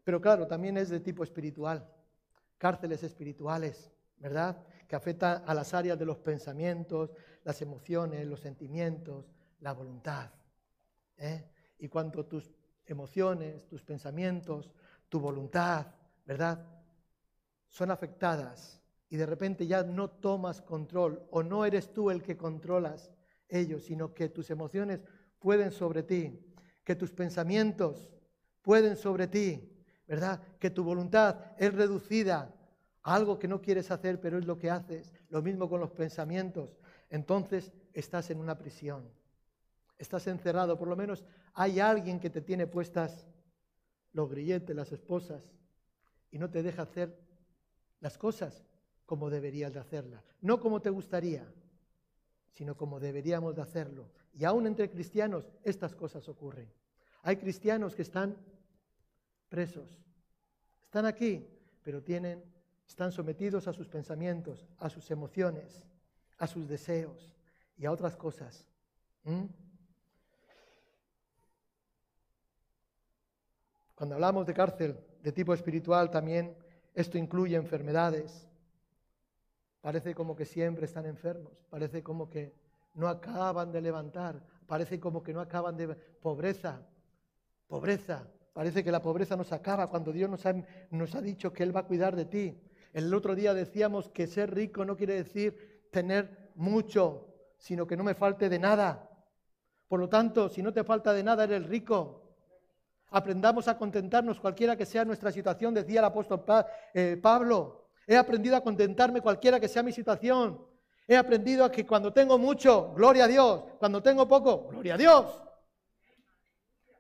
[0.05, 1.93] pero claro, también es de tipo espiritual.
[2.57, 4.65] Cárceles espirituales, ¿verdad?
[4.87, 7.11] Que afectan a las áreas de los pensamientos,
[7.43, 9.27] las emociones, los sentimientos,
[9.59, 10.31] la voluntad.
[11.19, 11.51] ¿eh?
[11.81, 12.49] Y cuando tus
[12.87, 14.71] emociones, tus pensamientos,
[15.09, 15.89] tu voluntad,
[16.25, 16.80] ¿verdad?
[17.71, 22.37] Son afectadas y de repente ya no tomas control o no eres tú el que
[22.37, 23.11] controlas
[23.49, 25.01] ellos, sino que tus emociones
[25.39, 26.39] pueden sobre ti,
[26.85, 28.11] que tus pensamientos
[28.63, 29.69] pueden sobre ti,
[30.07, 30.41] ¿verdad?
[30.59, 32.55] Que tu voluntad es reducida
[33.03, 36.79] algo que no quieres hacer, pero es lo que haces, lo mismo con los pensamientos,
[37.09, 39.09] entonces estás en una prisión,
[39.99, 43.27] estás encerrado, por lo menos hay alguien que te tiene puestas
[44.13, 45.43] los grilletes, las esposas,
[46.31, 47.19] y no te deja hacer
[48.01, 48.65] las cosas
[49.07, 51.47] como deberías de hacerlas, no como te gustaría,
[52.53, 54.11] sino como deberíamos de hacerlo.
[54.33, 56.71] Y aún entre cristianos estas cosas ocurren.
[57.23, 58.37] Hay cristianos que están
[59.49, 60.01] presos,
[60.83, 61.47] están aquí,
[61.83, 62.45] pero tienen,
[62.87, 65.85] están sometidos a sus pensamientos, a sus emociones,
[66.39, 67.35] a sus deseos
[67.77, 68.67] y a otras cosas.
[73.95, 76.57] Cuando hablamos de cárcel de tipo espiritual, también
[76.95, 78.49] esto incluye enfermedades.
[79.81, 82.55] Parece como que siempre están enfermos, parece como que
[82.95, 85.95] no acaban de levantar, parece como que no acaban de...
[85.95, 86.87] Pobreza,
[87.67, 90.55] pobreza, parece que la pobreza nos acaba cuando Dios nos ha,
[90.91, 92.61] nos ha dicho que Él va a cuidar de ti.
[92.93, 98.05] El otro día decíamos que ser rico no quiere decir tener mucho, sino que no
[98.05, 99.09] me falte de nada.
[99.89, 102.20] Por lo tanto, si no te falta de nada, eres rico.
[103.11, 106.45] Aprendamos a contentarnos cualquiera que sea nuestra situación, decía el apóstol
[106.95, 107.89] eh, Pablo.
[108.07, 110.65] He aprendido a contentarme cualquiera que sea mi situación.
[111.09, 113.65] He aprendido a que cuando tengo mucho, gloria a Dios.
[113.79, 115.43] Cuando tengo poco, gloria a Dios.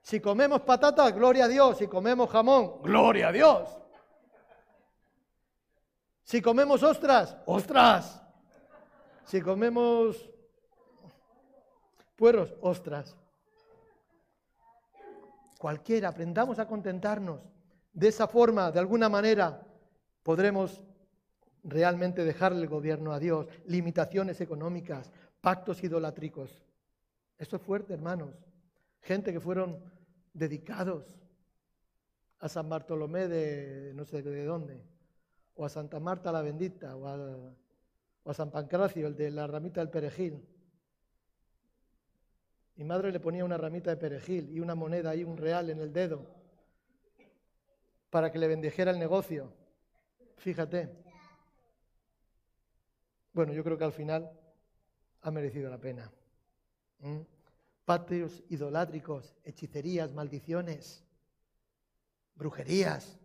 [0.03, 1.79] Si comemos patatas, gloria a Dios.
[1.79, 3.69] Si comemos jamón, gloria a Dios.
[6.25, 8.21] Si comemos ostras, ostras.
[9.27, 10.29] Si comemos
[12.17, 13.20] puerros, ostras
[15.61, 17.43] cualquiera, aprendamos a contentarnos.
[17.93, 19.61] De esa forma, de alguna manera,
[20.23, 20.83] podremos
[21.63, 26.65] realmente dejarle el gobierno a Dios, limitaciones económicas, pactos idolátricos.
[27.37, 28.31] Esto es fuerte, hermanos.
[29.03, 29.85] Gente que fueron
[30.33, 31.05] dedicados
[32.39, 34.83] a San Bartolomé de no sé de dónde,
[35.57, 37.17] o a Santa Marta la bendita, o a,
[38.23, 40.43] o a San Pancracio, el de la ramita del perejil.
[42.81, 45.81] Mi madre le ponía una ramita de perejil y una moneda ahí, un real en
[45.81, 46.27] el dedo,
[48.09, 49.53] para que le bendijera el negocio.
[50.39, 50.89] Fíjate.
[53.35, 54.33] Bueno, yo creo que al final
[55.21, 56.11] ha merecido la pena.
[57.01, 57.19] ¿Mm?
[57.85, 61.05] Patrios idolátricos, hechicerías, maldiciones,
[62.35, 63.19] brujerías,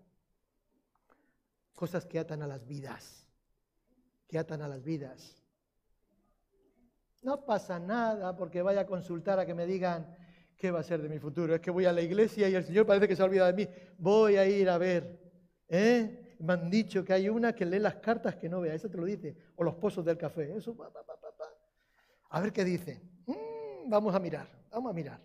[1.76, 3.26] cosas que atan a las vidas,
[4.28, 5.45] que atan a las vidas.
[7.26, 10.16] No pasa nada porque vaya a consultar a que me digan
[10.56, 11.56] qué va a ser de mi futuro.
[11.56, 13.66] Es que voy a la iglesia y el Señor parece que se ha olvidado de
[13.66, 13.74] mí.
[13.98, 15.20] Voy a ir a ver.
[15.68, 16.36] ¿eh?
[16.40, 18.76] Me han dicho que hay una que lee las cartas que no vea.
[18.76, 19.36] Eso te lo dice.
[19.56, 20.56] O los pozos del café.
[20.56, 20.78] Eso,
[22.30, 23.02] A ver qué dice.
[23.26, 24.48] Mm, vamos a mirar.
[24.70, 25.20] Vamos a mirar.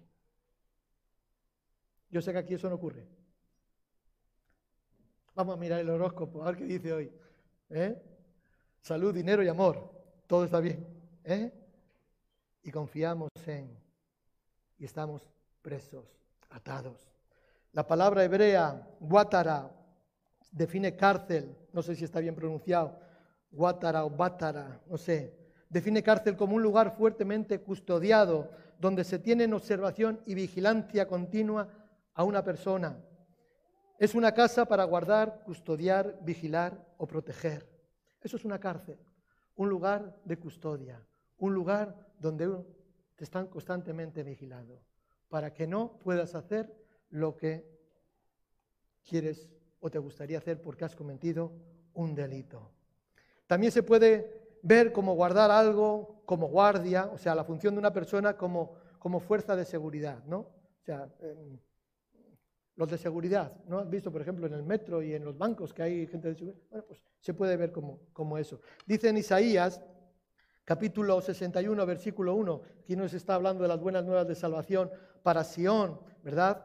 [2.09, 3.07] Yo sé que aquí eso no ocurre.
[5.35, 7.13] Vamos a mirar el horóscopo, a ver qué dice hoy.
[7.69, 8.03] ¿eh?
[8.81, 9.93] Salud, dinero y amor.
[10.27, 10.87] Todo está bien.
[11.25, 11.60] ¿eh?
[12.63, 13.77] Y confiamos en
[14.79, 15.23] y estamos
[15.63, 16.07] presos,
[16.49, 17.07] atados.
[17.73, 19.71] La palabra hebrea, guatara,
[20.51, 22.99] define cárcel, no sé si está bien pronunciado,
[23.51, 25.37] guatara o bátara, no sé,
[25.69, 31.69] define cárcel como un lugar fuertemente custodiado, donde se tiene en observación y vigilancia continua
[32.15, 32.99] a una persona.
[33.99, 37.69] Es una casa para guardar, custodiar, vigilar o proteger.
[38.23, 38.99] Eso es una cárcel,
[39.57, 41.05] un lugar de custodia,
[41.39, 42.49] un lugar donde
[43.17, 44.81] te están constantemente vigilando,
[45.29, 46.73] para que no puedas hacer
[47.09, 47.67] lo que
[49.03, 49.49] quieres
[49.81, 51.53] o te gustaría hacer porque has cometido
[51.95, 52.71] un delito.
[53.47, 57.93] También se puede ver como guardar algo, como guardia, o sea, la función de una
[57.93, 60.39] persona como, como fuerza de seguridad, ¿no?
[60.39, 61.59] O sea, em,
[62.77, 63.79] los de seguridad, ¿no?
[63.79, 66.35] Has visto, por ejemplo, en el metro y en los bancos que hay gente de
[66.35, 66.63] seguridad.
[66.71, 68.61] Bueno, pues se puede ver como, como eso.
[68.87, 69.83] Dice en Isaías
[70.71, 72.63] capítulo 61, versículo 1.
[72.85, 74.89] Aquí nos está hablando de las buenas nuevas de salvación
[75.21, 76.65] para Sión, ¿verdad?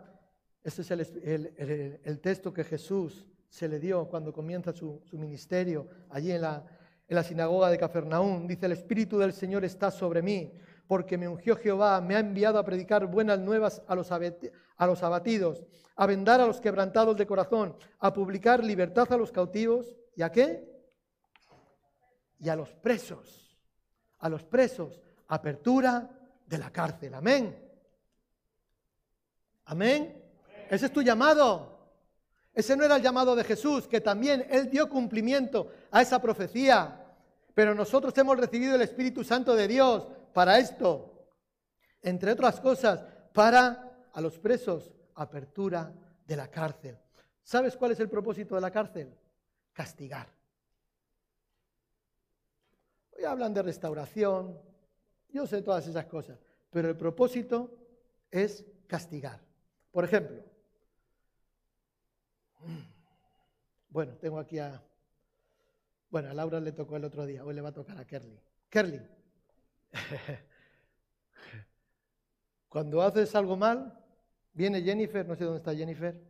[0.64, 6.42] Este es el, texto que Jesús se le dio cuando comienza su, ministerio allí en
[6.42, 6.64] la,
[7.08, 8.46] en la sinagoga de Cafarnaún.
[8.46, 10.54] Dice, el Espíritu del Señor está sobre mí,
[10.86, 15.02] porque me ungió Jehová, me ha enviado a predicar buenas nuevas a los, a los
[15.02, 15.66] abatidos,
[15.96, 20.32] a vendar a los quebrantados de corazón, a publicar libertad a los cautivos, ¿y a
[20.32, 20.64] qué?
[22.38, 23.45] Y a los presos
[24.20, 26.10] a los presos, apertura
[26.46, 27.14] de la cárcel.
[27.14, 27.58] Amén.
[29.66, 30.24] Amén.
[30.70, 31.76] Ese es tu llamado.
[32.54, 37.02] Ese no era el llamado de Jesús, que también Él dio cumplimiento a esa profecía.
[37.54, 41.30] Pero nosotros hemos recibido el Espíritu Santo de Dios para esto.
[42.02, 45.92] Entre otras cosas, para a los presos, apertura
[46.26, 46.98] de la cárcel.
[47.44, 49.14] ¿Sabes cuál es el propósito de la cárcel?
[49.74, 50.35] Castigar.
[53.16, 54.60] Hoy hablan de restauración,
[55.30, 56.38] yo sé todas esas cosas,
[56.70, 57.74] pero el propósito
[58.30, 59.40] es castigar.
[59.92, 60.44] Por ejemplo,
[63.90, 64.84] bueno, tengo aquí a,
[66.10, 68.38] bueno, a Laura le tocó el otro día, hoy le va a tocar a Kerly.
[68.70, 69.02] Kerly,
[72.68, 73.98] cuando haces algo mal,
[74.52, 76.22] viene Jennifer, no sé dónde está Jennifer,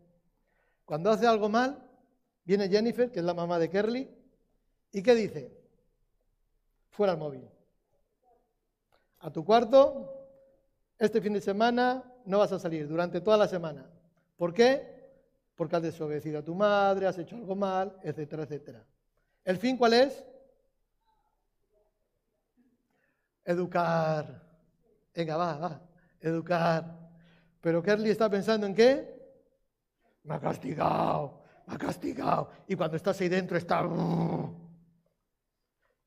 [0.85, 1.89] cuando hace algo mal,
[2.43, 4.07] viene Jennifer, que es la mamá de Kerly,
[4.91, 5.64] ¿y qué dice?
[6.95, 7.45] Fuera el móvil.
[9.19, 10.13] A tu cuarto,
[10.97, 13.85] este fin de semana no vas a salir durante toda la semana.
[14.37, 14.95] ¿Por qué?
[15.55, 18.85] Porque has desobedecido a tu madre, has hecho algo mal, etcétera, etcétera.
[19.43, 20.25] ¿El fin cuál es?
[23.43, 24.41] Educar.
[25.13, 25.81] Venga, va, va.
[26.21, 27.09] Educar.
[27.59, 29.15] Pero Kerly está pensando en qué?
[30.23, 32.49] Me ha castigado, me ha castigado.
[32.67, 33.83] Y cuando estás ahí dentro está...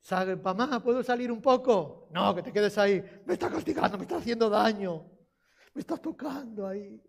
[0.00, 2.08] Sale, mamá, ¿puedo salir un poco?
[2.10, 3.02] No, que te quedes ahí.
[3.26, 5.04] Me está castigando, me está haciendo daño.
[5.74, 7.02] Me estás tocando ahí.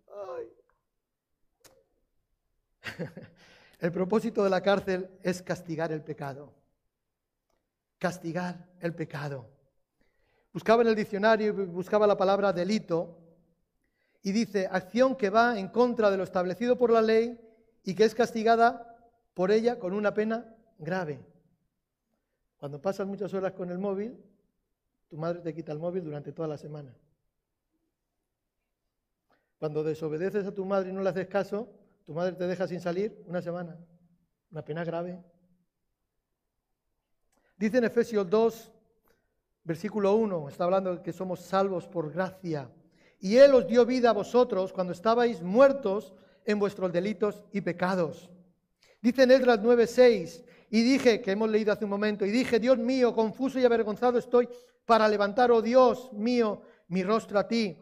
[3.80, 6.54] El propósito de la cárcel es castigar el pecado.
[7.98, 9.48] Castigar el pecado.
[10.52, 13.18] Buscaba en el diccionario, buscaba la palabra delito
[14.22, 17.40] y dice acción que va en contra de lo establecido por la ley
[17.82, 18.96] y que es castigada
[19.32, 21.20] por ella con una pena grave.
[22.60, 24.22] Cuando pasas muchas horas con el móvil,
[25.08, 26.94] tu madre te quita el móvil durante toda la semana.
[29.58, 31.70] Cuando desobedeces a tu madre y no le haces caso,
[32.04, 33.78] tu madre te deja sin salir una semana.
[34.50, 35.18] Una pena grave.
[37.56, 38.72] Dice en Efesios 2,
[39.64, 42.70] versículo 1, está hablando de que somos salvos por gracia.
[43.20, 46.12] Y Él os dio vida a vosotros cuando estabais muertos
[46.44, 48.30] en vuestros delitos y pecados.
[49.00, 52.78] Dice en Esdras 9:6, y dije, que hemos leído hace un momento, y dije, Dios
[52.78, 54.48] mío, confuso y avergonzado estoy
[54.86, 57.76] para levantar, oh Dios mío, mi rostro a ti,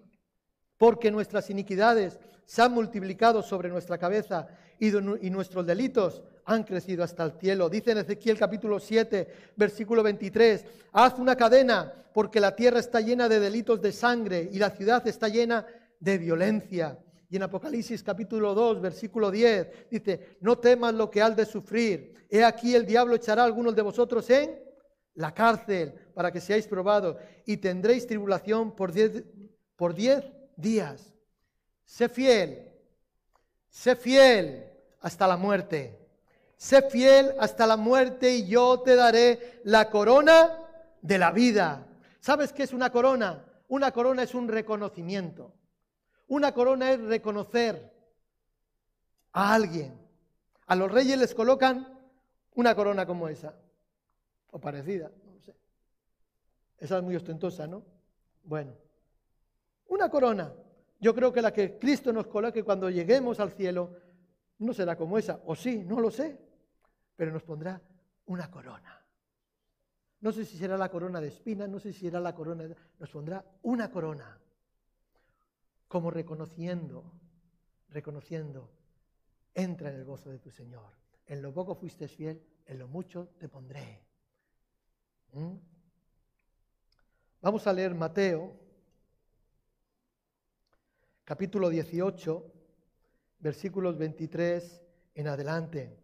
[0.76, 4.48] porque nuestras iniquidades se han multiplicado sobre nuestra cabeza
[4.78, 7.68] y, nuestros delitos han crecido hasta el cielo.
[7.68, 13.28] Dice en Ezequiel capítulo 7, versículo 23, haz una cadena porque la tierra está llena
[13.28, 15.66] de delitos de sangre y la ciudad está llena
[16.00, 16.98] de violencia.
[17.30, 22.26] Y en Apocalipsis capítulo 2, versículo 10, dice, no temas lo que has de sufrir.
[22.30, 24.58] He aquí el diablo echará a algunos de vosotros en
[25.14, 29.24] la cárcel para que seáis probados y tendréis tribulación por diez,
[29.76, 30.24] por diez
[30.56, 31.12] días.
[31.84, 32.70] Sé fiel,
[33.68, 34.64] sé fiel
[35.00, 35.98] hasta la muerte.
[36.56, 40.66] Sé fiel hasta la muerte y yo te daré la corona
[41.02, 41.86] de la vida.
[42.20, 43.44] ¿Sabes qué es una corona?
[43.68, 45.57] Una corona es un reconocimiento.
[46.28, 47.92] Una corona es reconocer
[49.32, 49.98] a alguien.
[50.66, 51.98] A los reyes les colocan
[52.54, 53.54] una corona como esa,
[54.50, 55.54] o parecida, no sé.
[56.78, 57.82] Esa es muy ostentosa, ¿no?
[58.44, 58.72] Bueno,
[59.86, 60.52] una corona.
[61.00, 63.96] Yo creo que la que Cristo nos coloque cuando lleguemos al cielo
[64.58, 66.38] no será como esa, o sí, no lo sé,
[67.16, 67.80] pero nos pondrá
[68.26, 69.02] una corona.
[70.20, 72.76] No sé si será la corona de espinas, no sé si será la corona, de...
[72.98, 74.38] nos pondrá una corona
[75.88, 77.02] como reconociendo,
[77.88, 78.70] reconociendo,
[79.54, 80.92] entra en el gozo de tu Señor.
[81.26, 84.02] En lo poco fuiste fiel, en lo mucho te pondré.
[85.32, 85.54] ¿Mm?
[87.40, 88.54] Vamos a leer Mateo,
[91.24, 92.52] capítulo 18,
[93.38, 94.82] versículos 23
[95.14, 95.96] en adelante.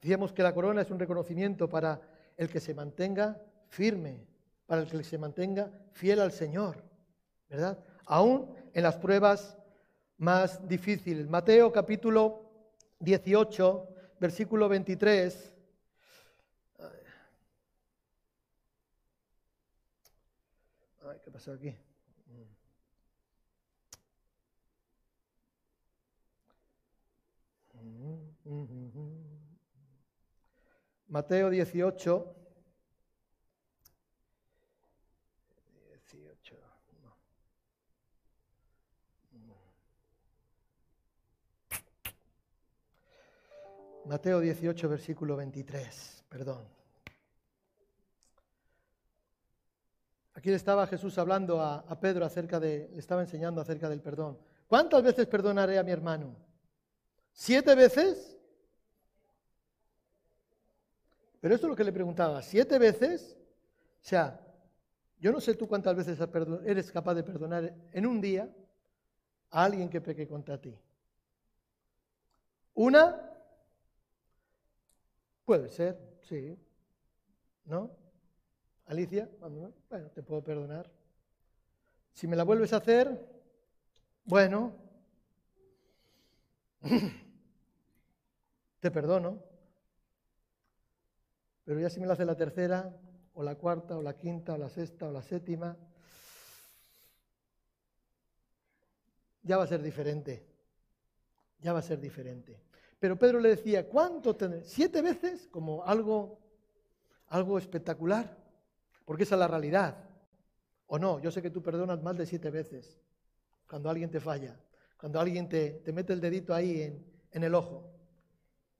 [0.00, 2.00] Decíamos que la corona es un reconocimiento para
[2.36, 4.26] el que se mantenga firme,
[4.66, 6.82] para el que se mantenga fiel al Señor,
[7.48, 7.82] ¿verdad?
[8.06, 9.56] Aún en las pruebas
[10.18, 11.28] más difíciles.
[11.28, 12.42] Mateo capítulo
[12.98, 13.88] 18,
[14.20, 15.54] versículo 23.
[21.02, 21.74] Ay, ¿qué pasó aquí?
[31.08, 32.39] Mateo 18,
[44.06, 46.64] Mateo 18, versículo 23, perdón.
[50.34, 54.38] Aquí estaba Jesús hablando a, a, Pedro acerca de, le estaba enseñando acerca del perdón.
[54.66, 56.34] ¿Cuántas veces perdonaré a mi hermano?
[57.32, 58.36] ¿Siete veces?
[61.40, 63.36] Pero esto es lo que le preguntaba, ¿siete veces?
[64.02, 64.40] O sea,
[65.18, 66.18] yo no sé tú cuántas veces
[66.64, 68.50] eres capaz de perdonar en un día
[69.50, 70.74] a alguien que peque contra ti.
[72.74, 73.29] ¿Una?
[75.50, 75.98] Puede ser,
[76.28, 76.56] sí.
[77.64, 77.90] ¿No?
[78.86, 79.72] Alicia, bueno,
[80.14, 80.88] te puedo perdonar.
[82.12, 83.20] Si me la vuelves a hacer,
[84.26, 84.72] bueno,
[88.78, 89.42] te perdono.
[91.64, 92.96] Pero ya si me la hace la tercera,
[93.34, 95.76] o la cuarta, o la quinta, o la sexta, o la séptima,
[99.42, 100.46] ya va a ser diferente.
[101.58, 102.69] Ya va a ser diferente.
[103.00, 104.62] Pero Pedro le decía, ¿cuánto tener?
[104.64, 105.48] ¿Siete veces?
[105.48, 106.38] Como algo,
[107.28, 108.36] algo espectacular.
[109.06, 109.96] Porque esa es la realidad.
[110.86, 111.18] ¿O no?
[111.18, 113.00] Yo sé que tú perdonas más de siete veces
[113.66, 114.58] cuando alguien te falla,
[114.98, 117.88] cuando alguien te, mete el dedito ahí en, en el ojo.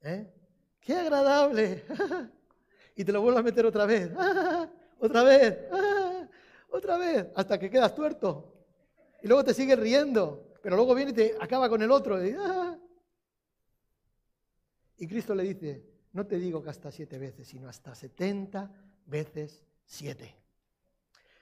[0.03, 0.31] ¿Eh?
[0.81, 1.85] ¡Qué agradable!
[2.97, 4.11] y te lo vuelvo a meter otra vez,
[4.99, 5.59] otra vez,
[6.71, 8.53] otra vez, hasta que quedas tuerto.
[9.23, 12.25] Y luego te sigues riendo, pero luego viene y te acaba con el otro.
[12.25, 12.35] Y,
[15.01, 15.83] y Cristo le dice,
[16.13, 18.71] no te digo que hasta siete veces, sino hasta setenta
[19.07, 20.37] veces siete.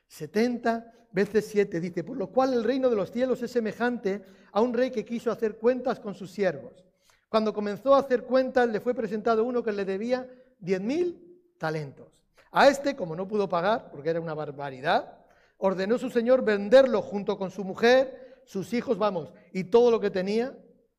[0.06, 4.60] Setenta veces siete dice, por lo cual el reino de los cielos es semejante a
[4.60, 6.84] un rey que quiso hacer cuentas con sus siervos.
[7.28, 10.26] Cuando comenzó a hacer cuentas, le fue presentado uno que le debía
[10.60, 12.22] diez mil talentos.
[12.52, 15.18] A este, como no pudo pagar, porque era una barbaridad,
[15.58, 20.10] ordenó su señor venderlo junto con su mujer, sus hijos, vamos, y todo lo que
[20.10, 20.56] tenía,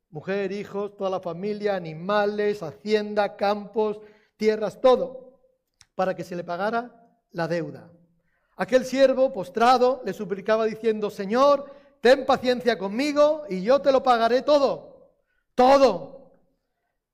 [0.09, 3.99] mujer, hijos, toda la familia, animales, hacienda, campos,
[4.37, 5.39] tierras, todo,
[5.95, 7.91] para que se le pagara la deuda.
[8.55, 14.41] Aquel siervo, postrado, le suplicaba diciendo, Señor, ten paciencia conmigo y yo te lo pagaré
[14.41, 15.11] todo,
[15.55, 16.33] todo.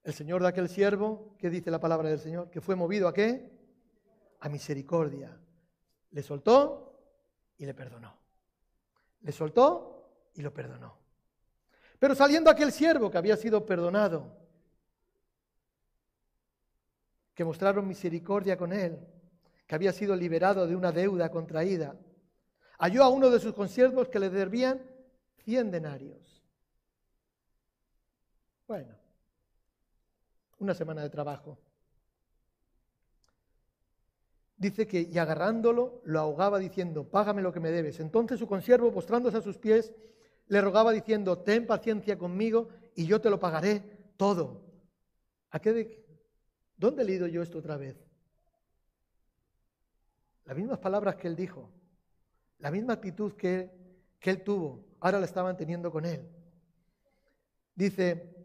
[0.03, 2.49] El Señor de aquel siervo, ¿qué dice la palabra del Señor?
[2.49, 3.51] Que fue movido a qué?
[4.39, 5.37] A misericordia.
[6.11, 6.99] Le soltó
[7.57, 8.15] y le perdonó.
[9.21, 11.05] Le soltó y lo perdonó.
[11.99, 14.35] Pero saliendo aquel siervo que había sido perdonado,
[17.33, 18.99] que mostraron misericordia con él,
[19.67, 21.95] que había sido liberado de una deuda contraída,
[22.79, 24.81] halló a uno de sus consiervos que le debían
[25.43, 26.43] cien denarios.
[28.67, 28.95] Bueno,
[30.59, 31.57] una semana de trabajo.
[34.57, 37.99] Dice que, y agarrándolo, lo ahogaba diciendo, págame lo que me debes.
[37.99, 39.93] Entonces su consiervo, postrándose a sus pies,
[40.47, 43.83] le rogaba diciendo, ten paciencia conmigo y yo te lo pagaré
[44.17, 44.61] todo.
[45.51, 46.05] ¿A qué de...
[46.77, 47.95] ¿Dónde he leído yo esto otra vez?
[50.43, 51.71] Las mismas palabras que él dijo,
[52.59, 53.71] la misma actitud que,
[54.19, 56.29] que él tuvo, ahora la estaban teniendo con él.
[57.73, 58.35] Dice,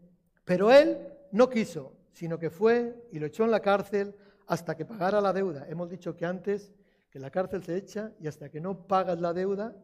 [0.45, 4.15] pero él no quiso, sino que fue y lo echó en la cárcel
[4.47, 5.67] hasta que pagara la deuda.
[5.69, 6.73] Hemos dicho que antes
[7.09, 9.75] que la cárcel se echa y hasta que no pagas la deuda,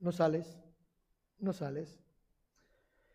[0.00, 0.58] no sales,
[1.38, 1.98] no sales.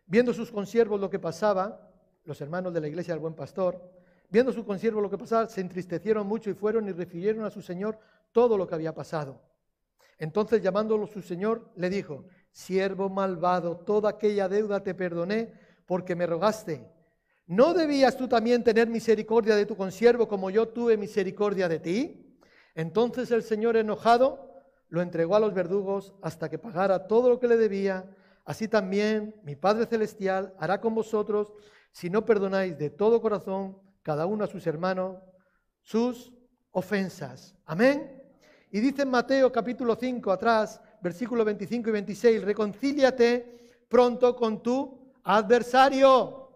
[0.05, 1.91] Viendo sus consiervos lo que pasaba,
[2.26, 3.82] los hermanos de la iglesia del buen pastor,
[4.30, 7.61] viendo sus consiervos lo que pasaba, se entristecieron mucho y fueron y refirieron a su
[7.61, 7.99] señor
[8.32, 9.41] todo lo que había pasado.
[10.17, 15.53] Entonces llamándolo su señor, le dijo, siervo malvado, toda aquella deuda te perdoné
[15.86, 16.88] porque me rogaste.
[17.45, 22.38] ¿No debías tú también tener misericordia de tu consiervo como yo tuve misericordia de ti?
[22.74, 24.53] Entonces el Señor enojado
[24.94, 28.06] lo entregó a los verdugos hasta que pagara todo lo que le debía.
[28.46, 31.52] Así también mi Padre Celestial hará con vosotros
[31.91, 35.18] si no perdonáis de todo corazón cada uno a sus hermanos
[35.82, 36.32] sus
[36.70, 37.56] ofensas.
[37.66, 38.22] Amén.
[38.70, 45.12] Y dice en Mateo capítulo 5 atrás, versículos 25 y 26, reconcíliate pronto con tu
[45.24, 46.52] adversario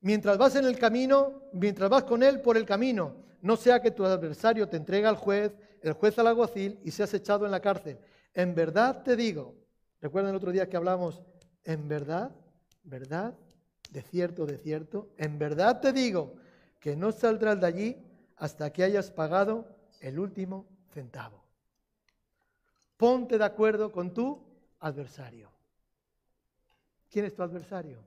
[0.00, 3.90] mientras vas en el camino, mientras vas con él por el camino, no sea que
[3.90, 7.60] tu adversario te entregue al juez, el juez al alguacil y seas echado en la
[7.60, 7.98] cárcel.
[8.32, 9.54] En verdad te digo,
[10.00, 11.22] recuerden el otro día que hablamos,
[11.62, 12.34] en verdad,
[12.84, 13.34] verdad,
[13.90, 16.36] de cierto, de cierto, en verdad te digo
[16.80, 17.96] que no saldrás de allí
[18.36, 19.68] hasta que hayas pagado
[20.00, 21.44] el último centavo.
[22.96, 24.42] Ponte de acuerdo con tu
[24.80, 25.50] adversario.
[27.10, 27.98] ¿Quién es tu adversario?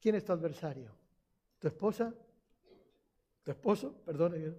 [0.00, 0.92] ¿Quién es tu adversario?
[1.58, 2.14] ¿Tu esposa?
[3.50, 3.92] ¿Tu esposo?
[4.06, 4.54] Perdone.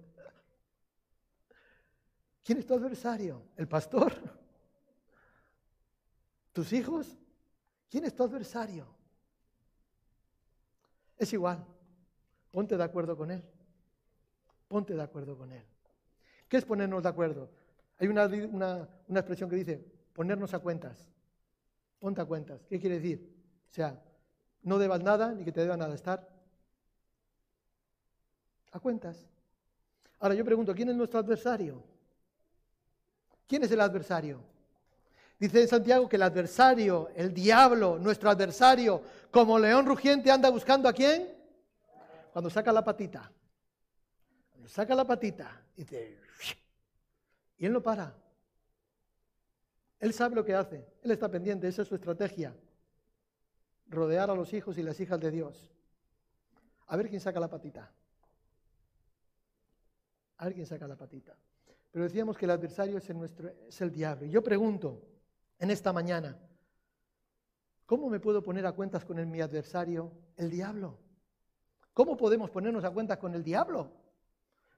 [2.44, 3.42] ¿Quién es tu adversario?
[3.56, 4.12] ¿El pastor?
[6.52, 7.16] ¿Tus hijos?
[7.88, 8.86] ¿Quién es tu adversario?
[11.16, 11.64] Es igual.
[12.50, 13.42] Ponte de acuerdo con él.
[14.68, 15.64] Ponte de acuerdo con él.
[16.46, 17.48] ¿Qué es ponernos de acuerdo?
[17.96, 19.78] Hay una, una expresión que dice
[20.12, 21.08] ponernos a cuentas.
[21.98, 22.66] Ponte a cuentas.
[22.68, 23.34] ¿Qué quiere decir?
[23.70, 24.04] O sea,
[24.64, 26.31] no debas nada ni que te deba nada estar
[28.72, 29.26] a cuentas.
[30.18, 31.82] Ahora yo pregunto, ¿quién es nuestro adversario?
[33.46, 34.40] ¿Quién es el adversario?
[35.38, 40.88] Dice en Santiago que el adversario, el diablo, nuestro adversario, como león rugiente anda buscando
[40.88, 41.28] a quién?
[42.32, 43.30] Cuando saca la patita.
[44.66, 46.18] saca la patita te...
[47.58, 48.14] Y él no para.
[50.00, 50.84] Él sabe lo que hace.
[51.02, 51.68] Él está pendiente.
[51.68, 52.54] Esa es su estrategia.
[53.88, 55.70] Rodear a los hijos y las hijas de Dios.
[56.88, 57.90] A ver quién saca la patita.
[60.42, 61.36] A ver quién saca la patita.
[61.92, 64.26] Pero decíamos que el adversario es el, nuestro, es el diablo.
[64.26, 65.00] Y yo pregunto
[65.60, 66.36] en esta mañana,
[67.86, 70.98] ¿cómo me puedo poner a cuentas con el, mi adversario, el diablo?
[71.94, 73.92] ¿Cómo podemos ponernos a cuentas con el diablo?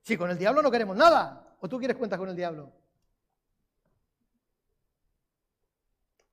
[0.03, 2.71] Si con el diablo no queremos nada, ¿o tú quieres cuentas con el diablo?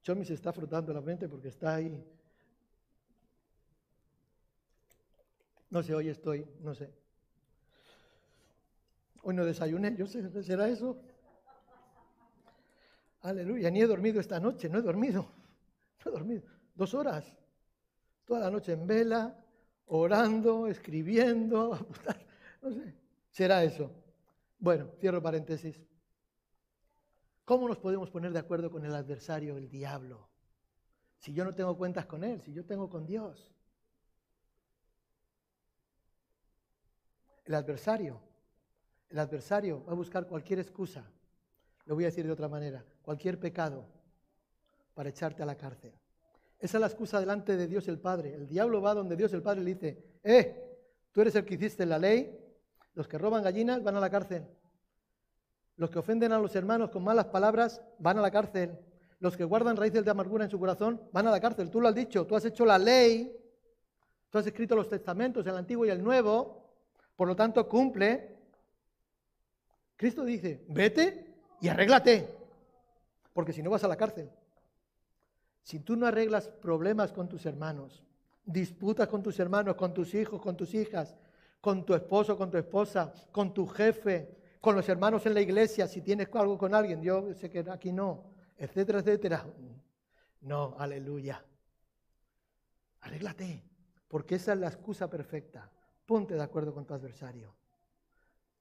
[0.01, 2.05] Chomi se está frotando la mente porque está ahí.
[5.69, 7.00] No sé, hoy estoy, no sé.
[9.23, 10.97] Hoy no desayuné, yo sé, ¿será eso?
[13.21, 15.27] Aleluya, ni he dormido esta noche, no he dormido.
[16.03, 16.43] No he dormido.
[16.73, 17.37] Dos horas.
[18.25, 19.37] Toda la noche en vela,
[19.85, 21.77] orando, escribiendo,
[22.61, 22.95] no sé.
[23.29, 23.91] ¿Será eso?
[24.57, 25.79] Bueno, cierro paréntesis.
[27.45, 30.29] ¿Cómo nos podemos poner de acuerdo con el adversario, el diablo?
[31.17, 33.51] Si yo no tengo cuentas con él, si yo tengo con Dios.
[37.45, 38.21] El adversario,
[39.11, 41.03] el adversario va a buscar cualquier excusa,
[41.85, 43.85] lo voy a decir de otra manera, cualquier pecado
[44.93, 45.93] para echarte a la cárcel.
[46.59, 48.33] Esa es la excusa delante de Dios el Padre.
[48.33, 50.77] El diablo va donde Dios el Padre le dice, eh,
[51.11, 52.37] tú eres el que hiciste la ley,
[52.93, 54.45] los que roban gallinas van a la cárcel.
[55.77, 58.77] Los que ofenden a los hermanos con malas palabras van a la cárcel.
[59.19, 61.69] Los que guardan raíces de amargura en su corazón van a la cárcel.
[61.71, 63.35] Tú lo has dicho, tú has hecho la ley,
[64.29, 66.75] tú has escrito los testamentos, el antiguo y el nuevo,
[67.15, 68.30] por lo tanto cumple.
[70.01, 71.27] Cristo dice, vete
[71.61, 72.27] y arréglate,
[73.33, 74.31] porque si no vas a la cárcel.
[75.61, 78.03] Si tú no arreglas problemas con tus hermanos,
[78.43, 81.15] disputas con tus hermanos, con tus hijos, con tus hijas,
[81.61, 85.85] con tu esposo, con tu esposa, con tu jefe, con los hermanos en la iglesia,
[85.87, 88.23] si tienes algo con alguien, yo sé que aquí no,
[88.57, 89.45] etcétera, etcétera.
[90.41, 91.45] No, aleluya.
[93.01, 93.63] Arréglate,
[94.07, 95.69] porque esa es la excusa perfecta.
[96.07, 97.53] Ponte de acuerdo con tu adversario.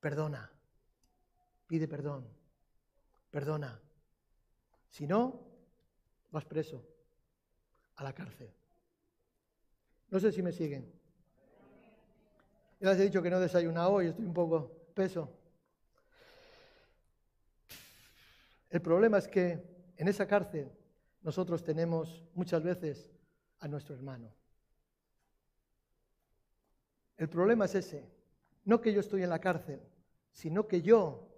[0.01, 0.60] Perdona.
[1.71, 2.27] Pide perdón.
[3.31, 3.81] Perdona.
[4.89, 5.41] Si no,
[6.33, 6.85] vas preso
[7.95, 8.53] a la cárcel.
[10.09, 10.93] No sé si me siguen.
[12.81, 15.33] Ya les he dicho que no he desayunado hoy, estoy un poco peso.
[18.69, 20.73] El problema es que en esa cárcel
[21.23, 23.13] nosotros tenemos muchas veces
[23.61, 24.35] a nuestro hermano.
[27.17, 28.11] El problema es ese,
[28.65, 29.81] no que yo estoy en la cárcel,
[30.33, 31.30] sino que yo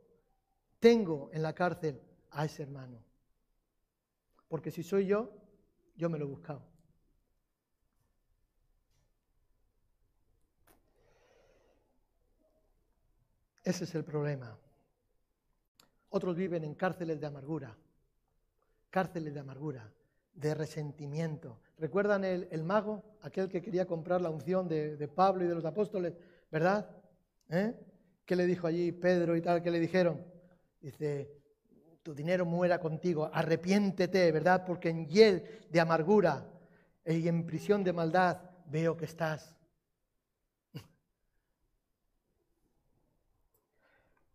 [0.82, 2.02] tengo en la cárcel
[2.32, 2.98] a ese hermano.
[4.48, 5.30] Porque si soy yo,
[5.96, 6.60] yo me lo he buscado.
[13.62, 14.58] Ese es el problema.
[16.10, 17.76] Otros viven en cárceles de amargura,
[18.90, 19.88] cárceles de amargura,
[20.34, 21.60] de resentimiento.
[21.78, 26.14] ¿Recuerdan el, mago, aquel que quería comprar la unción de, Pablo y de los apóstoles,
[26.50, 26.90] verdad?
[27.50, 27.72] ¿Eh?
[28.26, 29.62] ¿Qué le dijo allí Pedro y tal?
[29.62, 30.31] ¿Qué le dijeron?
[30.82, 31.42] Dice,
[32.02, 34.64] tu dinero muera contigo, arrepiéntete, ¿verdad?
[34.66, 36.44] Porque en hiel de amargura
[37.06, 39.54] y en prisión de maldad veo que estás.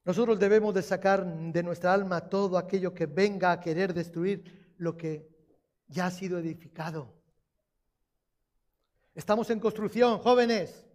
[0.06, 4.95] Nosotros debemos de sacar de nuestra alma todo aquello que venga a querer destruir lo
[4.95, 5.28] que
[5.89, 7.14] ya ha sido edificado.
[9.14, 10.86] Estamos en construcción, jóvenes.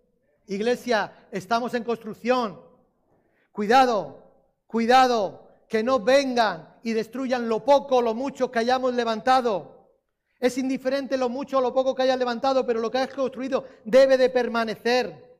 [0.46, 2.60] Iglesia, estamos en construcción.
[3.50, 4.22] Cuidado,
[4.66, 5.41] cuidado,
[5.72, 9.88] que no vengan y destruyan lo poco o lo mucho que hayamos levantado.
[10.38, 13.64] Es indiferente lo mucho o lo poco que hayas levantado, pero lo que has construido
[13.82, 15.38] debe de permanecer.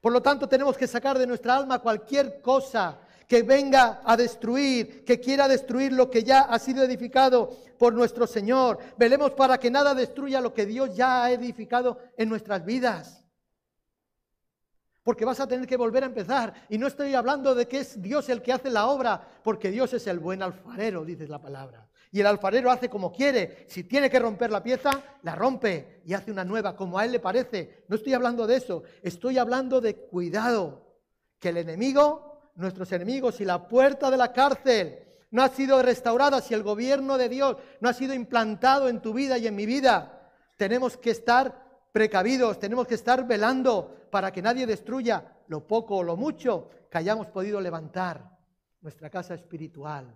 [0.00, 5.04] Por lo tanto, tenemos que sacar de nuestra alma cualquier cosa que venga a destruir,
[5.04, 8.78] que quiera destruir lo que ya ha sido edificado por nuestro Señor.
[8.96, 13.24] Velemos para que nada destruya lo que Dios ya ha edificado en nuestras vidas.
[15.08, 16.52] Porque vas a tener que volver a empezar.
[16.68, 19.94] Y no estoy hablando de que es Dios el que hace la obra, porque Dios
[19.94, 21.88] es el buen alfarero, dice la palabra.
[22.12, 23.64] Y el alfarero hace como quiere.
[23.68, 24.90] Si tiene que romper la pieza,
[25.22, 27.84] la rompe y hace una nueva, como a él le parece.
[27.88, 28.82] No estoy hablando de eso.
[29.02, 30.98] Estoy hablando de cuidado.
[31.38, 36.42] Que el enemigo, nuestros enemigos y la puerta de la cárcel no ha sido restaurada,
[36.42, 39.64] si el gobierno de Dios no ha sido implantado en tu vida y en mi
[39.64, 45.96] vida, tenemos que estar precavidos, tenemos que estar velando para que nadie destruya lo poco
[45.96, 48.38] o lo mucho que hayamos podido levantar
[48.80, 50.14] nuestra casa espiritual.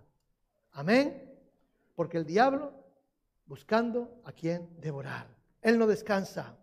[0.71, 1.29] Amén
[1.95, 2.73] porque el diablo
[3.45, 5.27] buscando a quien devorar.
[5.61, 6.57] Él no descansa.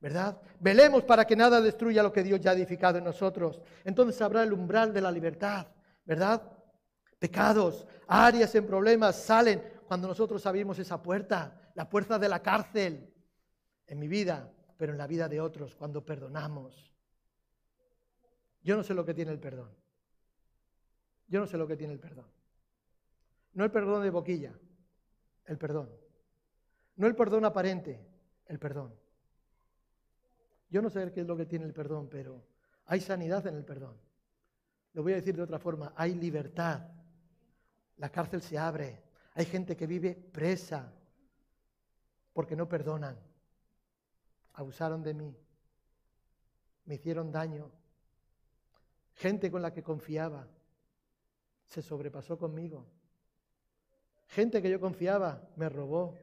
[0.00, 0.40] ¿verdad?
[0.60, 3.60] Velemos para que nada destruya lo que Dios ya ha edificado en nosotros.
[3.84, 5.66] Entonces habrá el umbral de la libertad,
[6.04, 6.42] ¿verdad?
[7.18, 13.12] Pecados, áreas en problemas salen cuando nosotros abrimos esa puerta, la puerta de la cárcel
[13.86, 16.92] en mi vida, pero en la vida de otros, cuando perdonamos.
[18.62, 19.70] Yo no sé lo que tiene el perdón.
[21.28, 22.26] Yo no sé lo que tiene el perdón.
[23.54, 24.52] No el perdón de boquilla,
[25.46, 25.90] el perdón.
[26.96, 28.06] No el perdón aparente,
[28.46, 28.94] el perdón.
[30.68, 32.44] Yo no sé qué es lo que tiene el perdón, pero
[32.86, 33.96] hay sanidad en el perdón.
[34.92, 36.88] Lo voy a decir de otra forma, hay libertad.
[37.98, 39.02] La cárcel se abre.
[39.34, 40.92] Hay gente que vive presa
[42.32, 43.18] porque no perdonan.
[44.56, 45.36] Abusaron de mí.
[46.86, 47.70] Me hicieron daño.
[49.14, 50.48] Gente con la que confiaba
[51.66, 52.86] se sobrepasó conmigo.
[54.28, 56.16] Gente que yo confiaba me robó.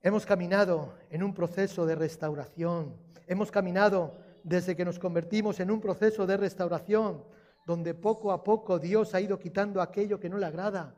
[0.00, 2.96] Hemos caminado en un proceso de restauración.
[3.26, 7.24] Hemos caminado desde que nos convertimos en un proceso de restauración,
[7.66, 10.94] donde poco a poco Dios ha ido quitando aquello que no le agrada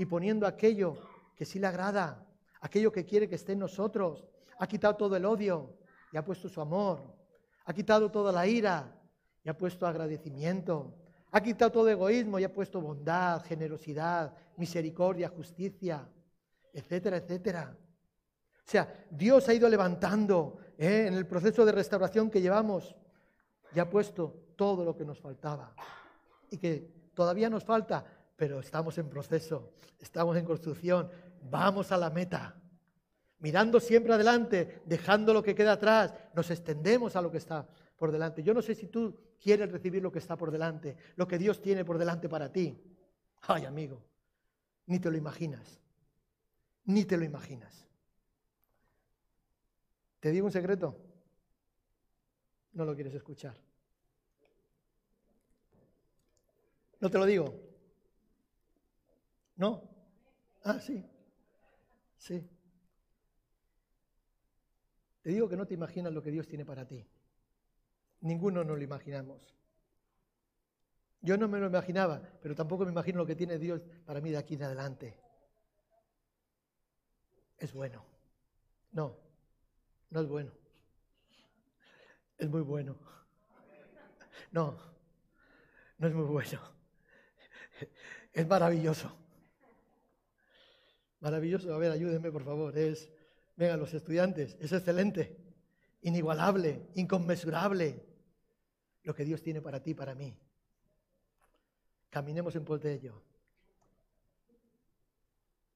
[0.00, 0.96] y poniendo aquello
[1.36, 2.26] que sí le agrada,
[2.62, 4.24] aquello que quiere que esté en nosotros.
[4.58, 5.76] Ha quitado todo el odio
[6.10, 7.02] y ha puesto su amor.
[7.66, 8.98] Ha quitado toda la ira
[9.44, 10.94] y ha puesto agradecimiento.
[11.30, 16.08] Ha quitado todo egoísmo y ha puesto bondad, generosidad, misericordia, justicia,
[16.72, 17.76] etcétera, etcétera.
[18.56, 21.08] O sea, Dios ha ido levantando ¿eh?
[21.08, 22.96] en el proceso de restauración que llevamos
[23.74, 25.74] y ha puesto todo lo que nos faltaba.
[26.50, 31.10] Y que todavía nos falta, pero estamos en proceso, estamos en construcción,
[31.50, 32.58] vamos a la meta.
[33.40, 37.68] Mirando siempre adelante, dejando lo que queda atrás, nos extendemos a lo que está
[37.98, 38.42] por delante.
[38.42, 41.60] Yo no sé si tú quieres recibir lo que está por delante, lo que Dios
[41.60, 42.82] tiene por delante para ti.
[43.42, 44.02] Ay, amigo,
[44.86, 45.78] ni te lo imaginas,
[46.86, 47.86] ni te lo imaginas.
[50.18, 50.96] ¿Te digo un secreto?
[52.72, 53.54] No lo quieres escuchar.
[57.00, 57.69] ¿No te lo digo?
[59.60, 59.82] ¿No?
[60.64, 61.04] Ah, sí.
[62.16, 62.48] Sí.
[65.20, 67.06] Te digo que no te imaginas lo que Dios tiene para ti.
[68.22, 69.54] Ninguno nos lo imaginamos.
[71.20, 74.30] Yo no me lo imaginaba, pero tampoco me imagino lo que tiene Dios para mí
[74.30, 75.20] de aquí en adelante.
[77.58, 78.02] Es bueno.
[78.92, 79.14] No,
[80.08, 80.52] no es bueno.
[82.38, 82.96] Es muy bueno.
[84.52, 84.78] No,
[85.98, 86.60] no es muy bueno.
[88.32, 89.20] Es maravilloso.
[91.20, 91.72] Maravilloso.
[91.74, 92.76] A ver, ayúdenme, por favor.
[92.76, 93.10] Es,
[93.56, 95.36] venga, los estudiantes, es excelente,
[96.02, 98.02] inigualable, inconmensurable
[99.02, 100.36] lo que Dios tiene para ti, para mí.
[102.10, 103.22] Caminemos en pos de ello.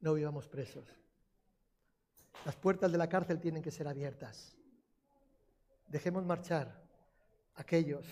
[0.01, 0.89] No vivamos presos.
[2.45, 4.57] Las puertas de la cárcel tienen que ser abiertas.
[5.87, 6.83] Dejemos marchar
[7.55, 8.05] aquellos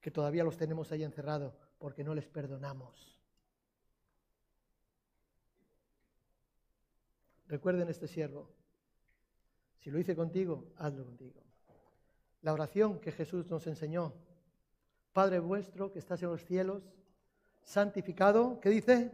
[0.00, 3.19] que todavía los tenemos ahí encerrados porque no les perdonamos.
[7.50, 8.48] Recuerden este siervo.
[9.80, 11.42] Si lo hice contigo, hazlo contigo.
[12.40, 14.14] La oración que Jesús nos enseñó.
[15.12, 16.82] Padre vuestro que estás en los cielos,
[17.62, 19.10] santificado, ¿qué dice?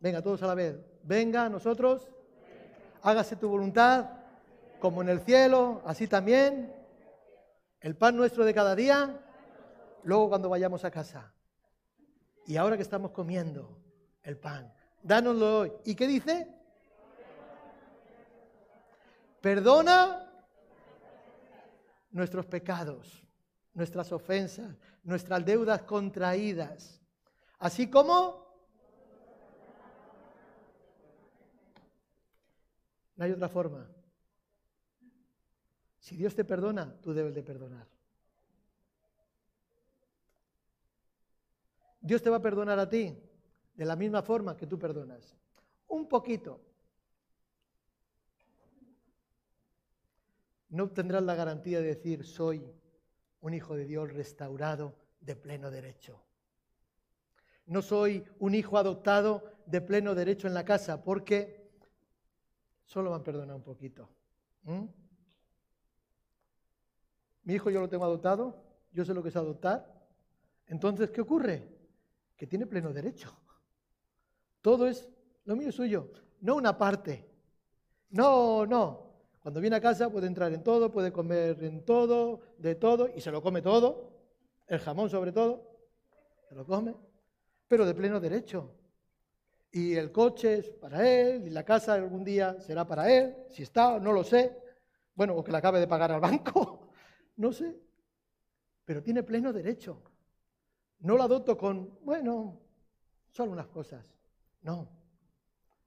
[0.00, 0.78] Venga, todos a la vez.
[1.02, 2.08] Venga a nosotros
[3.06, 4.10] hágase tu voluntad,
[4.80, 6.74] como en el cielo, así también.
[7.80, 9.20] El pan nuestro de cada día,
[10.02, 11.32] luego cuando vayamos a casa.
[12.46, 13.78] Y ahora que estamos comiendo
[14.24, 14.72] el pan,
[15.02, 15.72] dánoslo hoy.
[15.84, 16.48] ¿Y qué dice?
[19.46, 20.28] Perdona
[22.10, 23.24] nuestros pecados,
[23.74, 27.00] nuestras ofensas, nuestras deudas contraídas,
[27.60, 28.44] así como
[33.14, 33.88] No hay otra forma.
[36.00, 37.86] Si Dios te perdona, tú debes de perdonar.
[42.00, 43.16] Dios te va a perdonar a ti
[43.76, 45.36] de la misma forma que tú perdonas.
[45.86, 46.65] Un poquito.
[50.76, 52.70] No obtendrás la garantía de decir soy
[53.40, 56.22] un hijo de Dios restaurado de pleno derecho.
[57.64, 61.70] No soy un hijo adoptado de pleno derecho en la casa porque
[62.84, 64.10] solo me han perdonado un poquito.
[67.44, 68.62] Mi hijo yo lo tengo adoptado,
[68.92, 70.06] yo sé lo que es adoptar.
[70.66, 71.74] Entonces, ¿qué ocurre?
[72.36, 73.34] Que tiene pleno derecho.
[74.60, 75.08] Todo es,
[75.46, 76.12] lo mío es suyo,
[76.42, 77.26] no una parte.
[78.10, 79.05] No, no.
[79.46, 83.20] Cuando viene a casa puede entrar en todo, puede comer en todo, de todo, y
[83.20, 84.10] se lo come todo,
[84.66, 85.86] el jamón sobre todo,
[86.48, 86.96] se lo come,
[87.68, 88.74] pero de pleno derecho.
[89.70, 93.62] Y el coche es para él, y la casa algún día será para él, si
[93.62, 94.60] está, no lo sé.
[95.14, 96.90] Bueno, o que la acabe de pagar al banco,
[97.36, 97.80] no sé.
[98.84, 100.02] Pero tiene pleno derecho.
[100.98, 102.62] No la adopto con, bueno,
[103.30, 104.04] solo unas cosas.
[104.62, 104.88] No.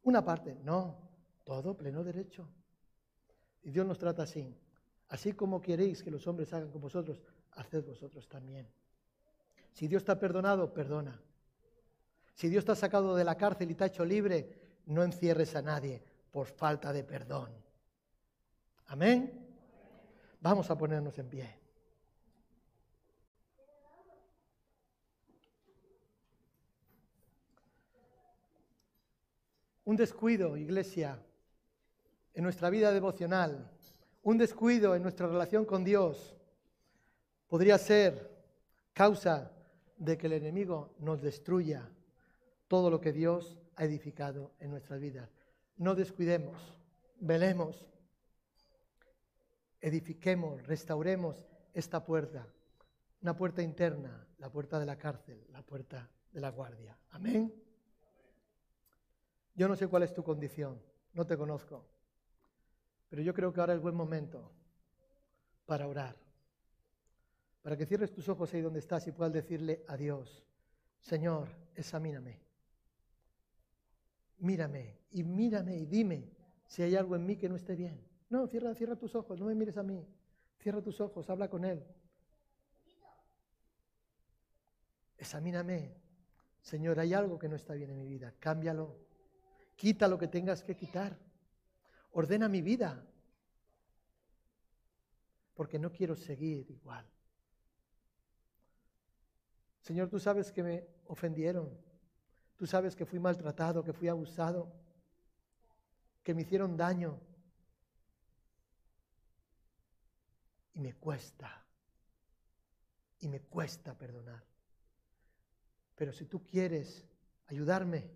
[0.04, 1.10] Una parte, no.
[1.44, 2.48] Todo pleno derecho.
[3.64, 4.56] Y Dios nos trata así.
[5.10, 8.68] Así como queréis que los hombres hagan con vosotros, haced vosotros también.
[9.74, 11.20] Si Dios te ha perdonado, perdona.
[12.34, 15.56] Si Dios te ha sacado de la cárcel y te ha hecho libre, no encierres
[15.56, 16.02] a nadie
[16.32, 17.52] por falta de perdón.
[18.88, 19.48] Amén.
[20.42, 21.60] Vamos a ponernos en pie.
[29.86, 31.20] Un descuido, iglesia,
[32.34, 33.72] en nuestra vida devocional,
[34.24, 36.36] un descuido en nuestra relación con Dios,
[37.48, 38.30] podría ser
[38.94, 39.52] causa
[39.98, 41.90] de que el enemigo nos destruya
[42.68, 45.30] todo lo que Dios ha edificado en nuestras vidas.
[45.78, 46.58] No descuidemos,
[47.20, 47.88] velemos,
[49.82, 52.48] edifiquemos, restauremos esta puerta,
[53.22, 56.98] una puerta interna, la puerta de la cárcel, la puerta de la guardia.
[57.12, 57.54] Amén.
[59.56, 60.82] Yo no sé cuál es tu condición,
[61.14, 61.86] no te conozco,
[63.10, 64.52] pero yo creo que ahora es buen momento
[65.66, 66.16] para orar,
[67.62, 70.44] para que cierres tus ojos ahí donde estás y puedas decirle a Dios,
[71.02, 72.40] Señor, examíname,
[74.38, 76.30] mírame y mírame y dime
[76.68, 78.00] si hay algo en mí que no esté bien.
[78.30, 80.06] No, cierra, cierra tus ojos, no me mires a mí,
[80.60, 81.84] cierra tus ojos, habla con Él.
[85.18, 85.96] Examíname,
[86.62, 88.96] Señor, hay algo que no está bien en mi vida, cámbialo.
[89.76, 91.18] Quita lo que tengas que quitar.
[92.12, 93.06] Ordena mi vida.
[95.54, 97.06] Porque no quiero seguir igual.
[99.82, 101.70] Señor, tú sabes que me ofendieron.
[102.56, 104.72] Tú sabes que fui maltratado, que fui abusado,
[106.24, 107.20] que me hicieron daño.
[110.74, 111.66] Y me cuesta.
[113.20, 114.46] Y me cuesta perdonar.
[115.96, 117.06] Pero si tú quieres
[117.48, 118.10] ayudarme,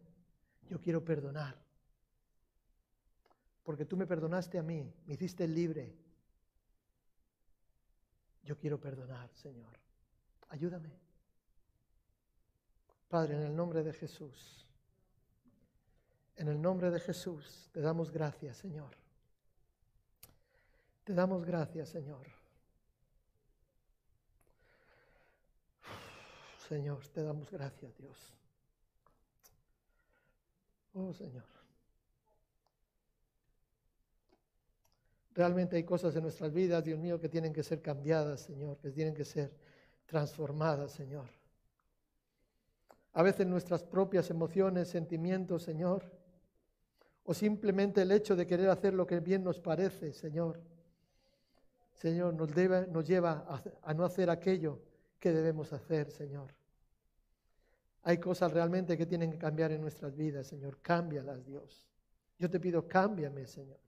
[0.70, 1.63] yo quiero perdonar.
[3.64, 5.96] Porque tú me perdonaste a mí, me hiciste libre.
[8.44, 9.80] Yo quiero perdonar, Señor.
[10.50, 10.92] Ayúdame.
[13.08, 14.68] Padre, en el nombre de Jesús,
[16.36, 18.98] en el nombre de Jesús, te damos gracias, Señor.
[21.04, 22.26] Te damos gracias, Señor.
[26.68, 28.34] Señor, te damos gracias, Dios.
[30.94, 31.44] Oh Señor.
[35.34, 38.92] Realmente hay cosas en nuestras vidas, Dios mío, que tienen que ser cambiadas, Señor, que
[38.92, 39.52] tienen que ser
[40.06, 41.26] transformadas, Señor.
[43.14, 46.04] A veces nuestras propias emociones, sentimientos, Señor,
[47.24, 50.60] o simplemente el hecho de querer hacer lo que bien nos parece, Señor,
[51.94, 52.54] Señor, nos,
[53.08, 54.80] lleva a, a no hacer aquello
[55.20, 56.54] que debemos hacer, Señor.
[58.04, 60.80] Hay cosas realmente que tienen que cambiar en nuestras vidas, Señor.
[60.82, 61.88] Cámbialas, Dios.
[62.38, 63.80] Yo te pido, cámbiame, Señor.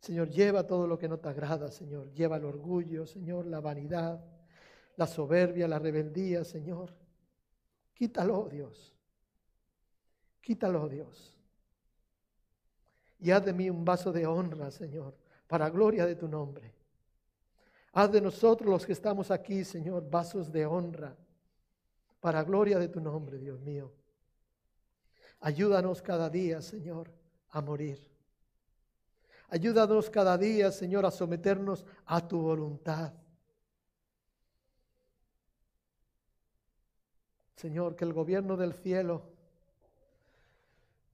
[0.00, 2.10] Señor, lleva todo lo que no te agrada, Señor.
[2.12, 4.24] Lleva el orgullo, Señor, la vanidad,
[4.96, 6.94] la soberbia, la rebeldía, Señor.
[7.94, 8.96] Quítalo, Dios.
[10.40, 11.36] Quítalo, Dios.
[13.18, 15.14] Y haz de mí un vaso de honra, Señor,
[15.46, 16.74] para gloria de tu nombre.
[17.92, 21.16] Haz de nosotros los que estamos aquí, Señor, vasos de honra
[22.20, 23.92] para gloria de tu nombre, Dios mío.
[25.40, 27.10] Ayúdanos cada día, Señor,
[27.48, 28.09] a morir.
[29.50, 33.12] Ayúdanos cada día, Señor, a someternos a tu voluntad.
[37.56, 39.22] Señor, que el gobierno del cielo,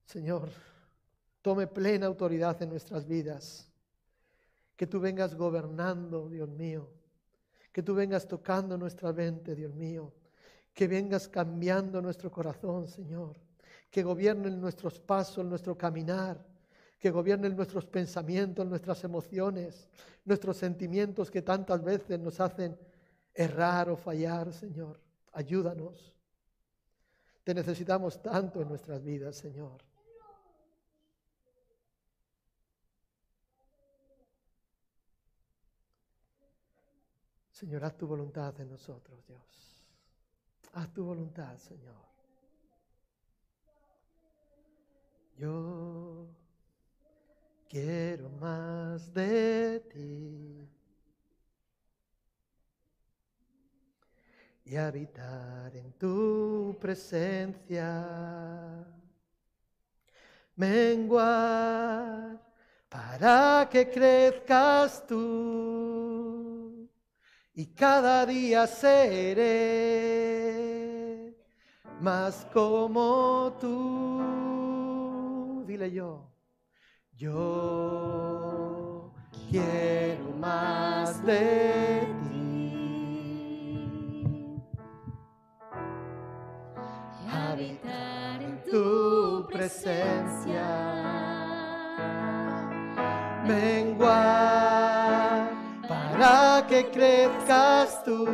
[0.05, 0.51] Señor,
[1.43, 3.68] tome plena autoridad en nuestras vidas.
[4.76, 6.89] Que tú vengas gobernando, Dios mío.
[7.72, 10.12] Que tú vengas tocando nuestra mente, Dios mío
[10.76, 13.41] que vengas cambiando nuestro corazón, Señor,
[13.91, 16.39] que gobiernen nuestros pasos, nuestro caminar,
[16.99, 19.89] que gobiernen nuestros pensamientos, nuestras emociones,
[20.25, 22.79] nuestros sentimientos que tantas veces nos hacen
[23.35, 25.01] errar o fallar, Señor.
[25.33, 26.15] Ayúdanos.
[27.45, 29.85] Te necesitamos tanto en nuestras vidas, Señor.
[37.51, 39.87] Señor, haz tu voluntad en nosotros, Dios.
[40.73, 42.05] Haz tu voluntad, Señor.
[45.39, 46.29] Yo
[47.69, 50.69] quiero más de ti
[54.64, 58.05] y habitar en tu presencia.
[60.57, 62.41] menguar
[62.89, 66.89] para que crezcas tú
[67.55, 69.47] y cada día seré
[72.01, 74.23] más como tú.
[75.67, 76.26] Dile yo,
[77.19, 79.11] yo
[79.51, 83.33] quiero más de ti.
[87.33, 90.67] Habitar en tu presencia.
[93.47, 94.91] Menguar
[95.89, 98.29] para que crezcas tú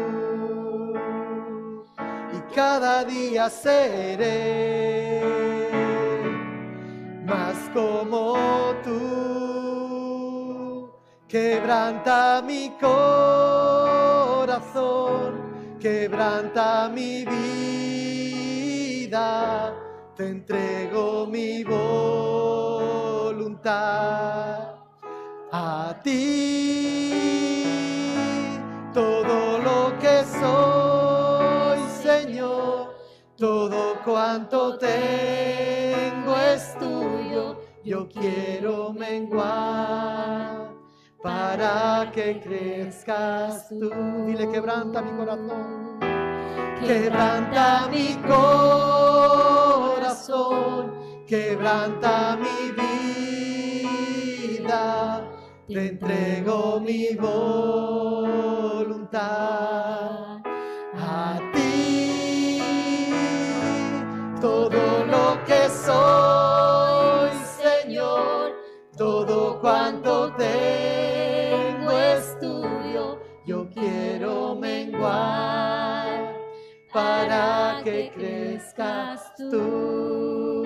[2.32, 5.41] y cada día seré
[7.32, 8.34] más como
[8.84, 10.22] tú.
[11.26, 13.30] Quebranta mi corazón,
[15.80, 17.24] quebranta mi
[19.08, 19.74] vida,
[20.14, 22.12] te entrego mi voluntad
[25.50, 27.64] a ti.
[28.92, 30.91] Todo lo que soy,
[34.22, 37.58] cuanto tengo es tuyo.
[37.84, 40.70] Yo quiero menguar
[41.20, 43.90] para que crezcas tú.
[44.24, 45.98] Dile, quebranta mi corazón.
[46.86, 50.14] Quebranta mi corazón,
[51.26, 52.70] quebranta mi
[54.58, 55.24] vida,
[55.66, 57.42] te entrego mi voluntad
[65.92, 67.30] soy,
[67.62, 68.52] Señor,
[68.96, 73.20] todo cuanto tengo es tuyo.
[73.44, 76.34] Yo quiero menguar
[76.92, 80.62] para que crezcas tú.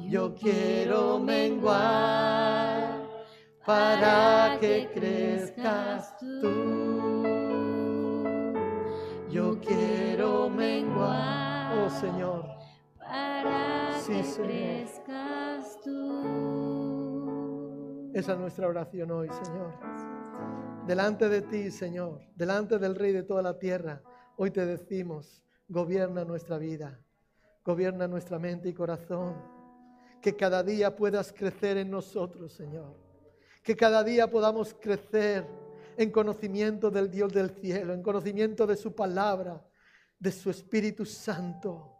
[0.00, 3.02] Yo quiero menguar
[3.66, 7.24] para que crezcas tú.
[9.30, 12.53] Yo quiero menguar, oh Señor.
[13.14, 14.48] Para Sí, que Señor.
[14.48, 15.90] crezcas tú.
[18.12, 19.72] Esa es nuestra oración hoy, Señor.
[20.86, 24.02] Delante de ti, Señor, delante del Rey de toda la tierra,
[24.36, 27.00] hoy te decimos, gobierna nuestra vida,
[27.64, 29.34] gobierna nuestra mente y corazón,
[30.20, 32.94] que cada día puedas crecer en nosotros, Señor,
[33.62, 35.46] que cada día podamos crecer
[35.96, 39.64] en conocimiento del Dios del cielo, en conocimiento de su palabra,
[40.18, 41.93] de su Espíritu Santo,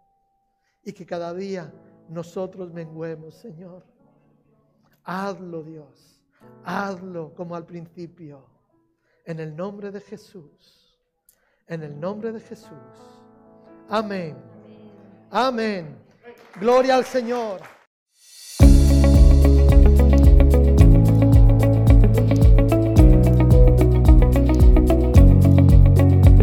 [0.84, 1.72] y que cada día
[2.08, 3.84] nosotros menguemos, Señor.
[5.04, 6.20] Hazlo, Dios.
[6.64, 8.46] Hazlo como al principio.
[9.24, 10.98] En el nombre de Jesús.
[11.66, 12.70] En el nombre de Jesús.
[13.88, 14.36] Amén.
[15.30, 15.96] Amén.
[16.60, 17.60] Gloria al Señor.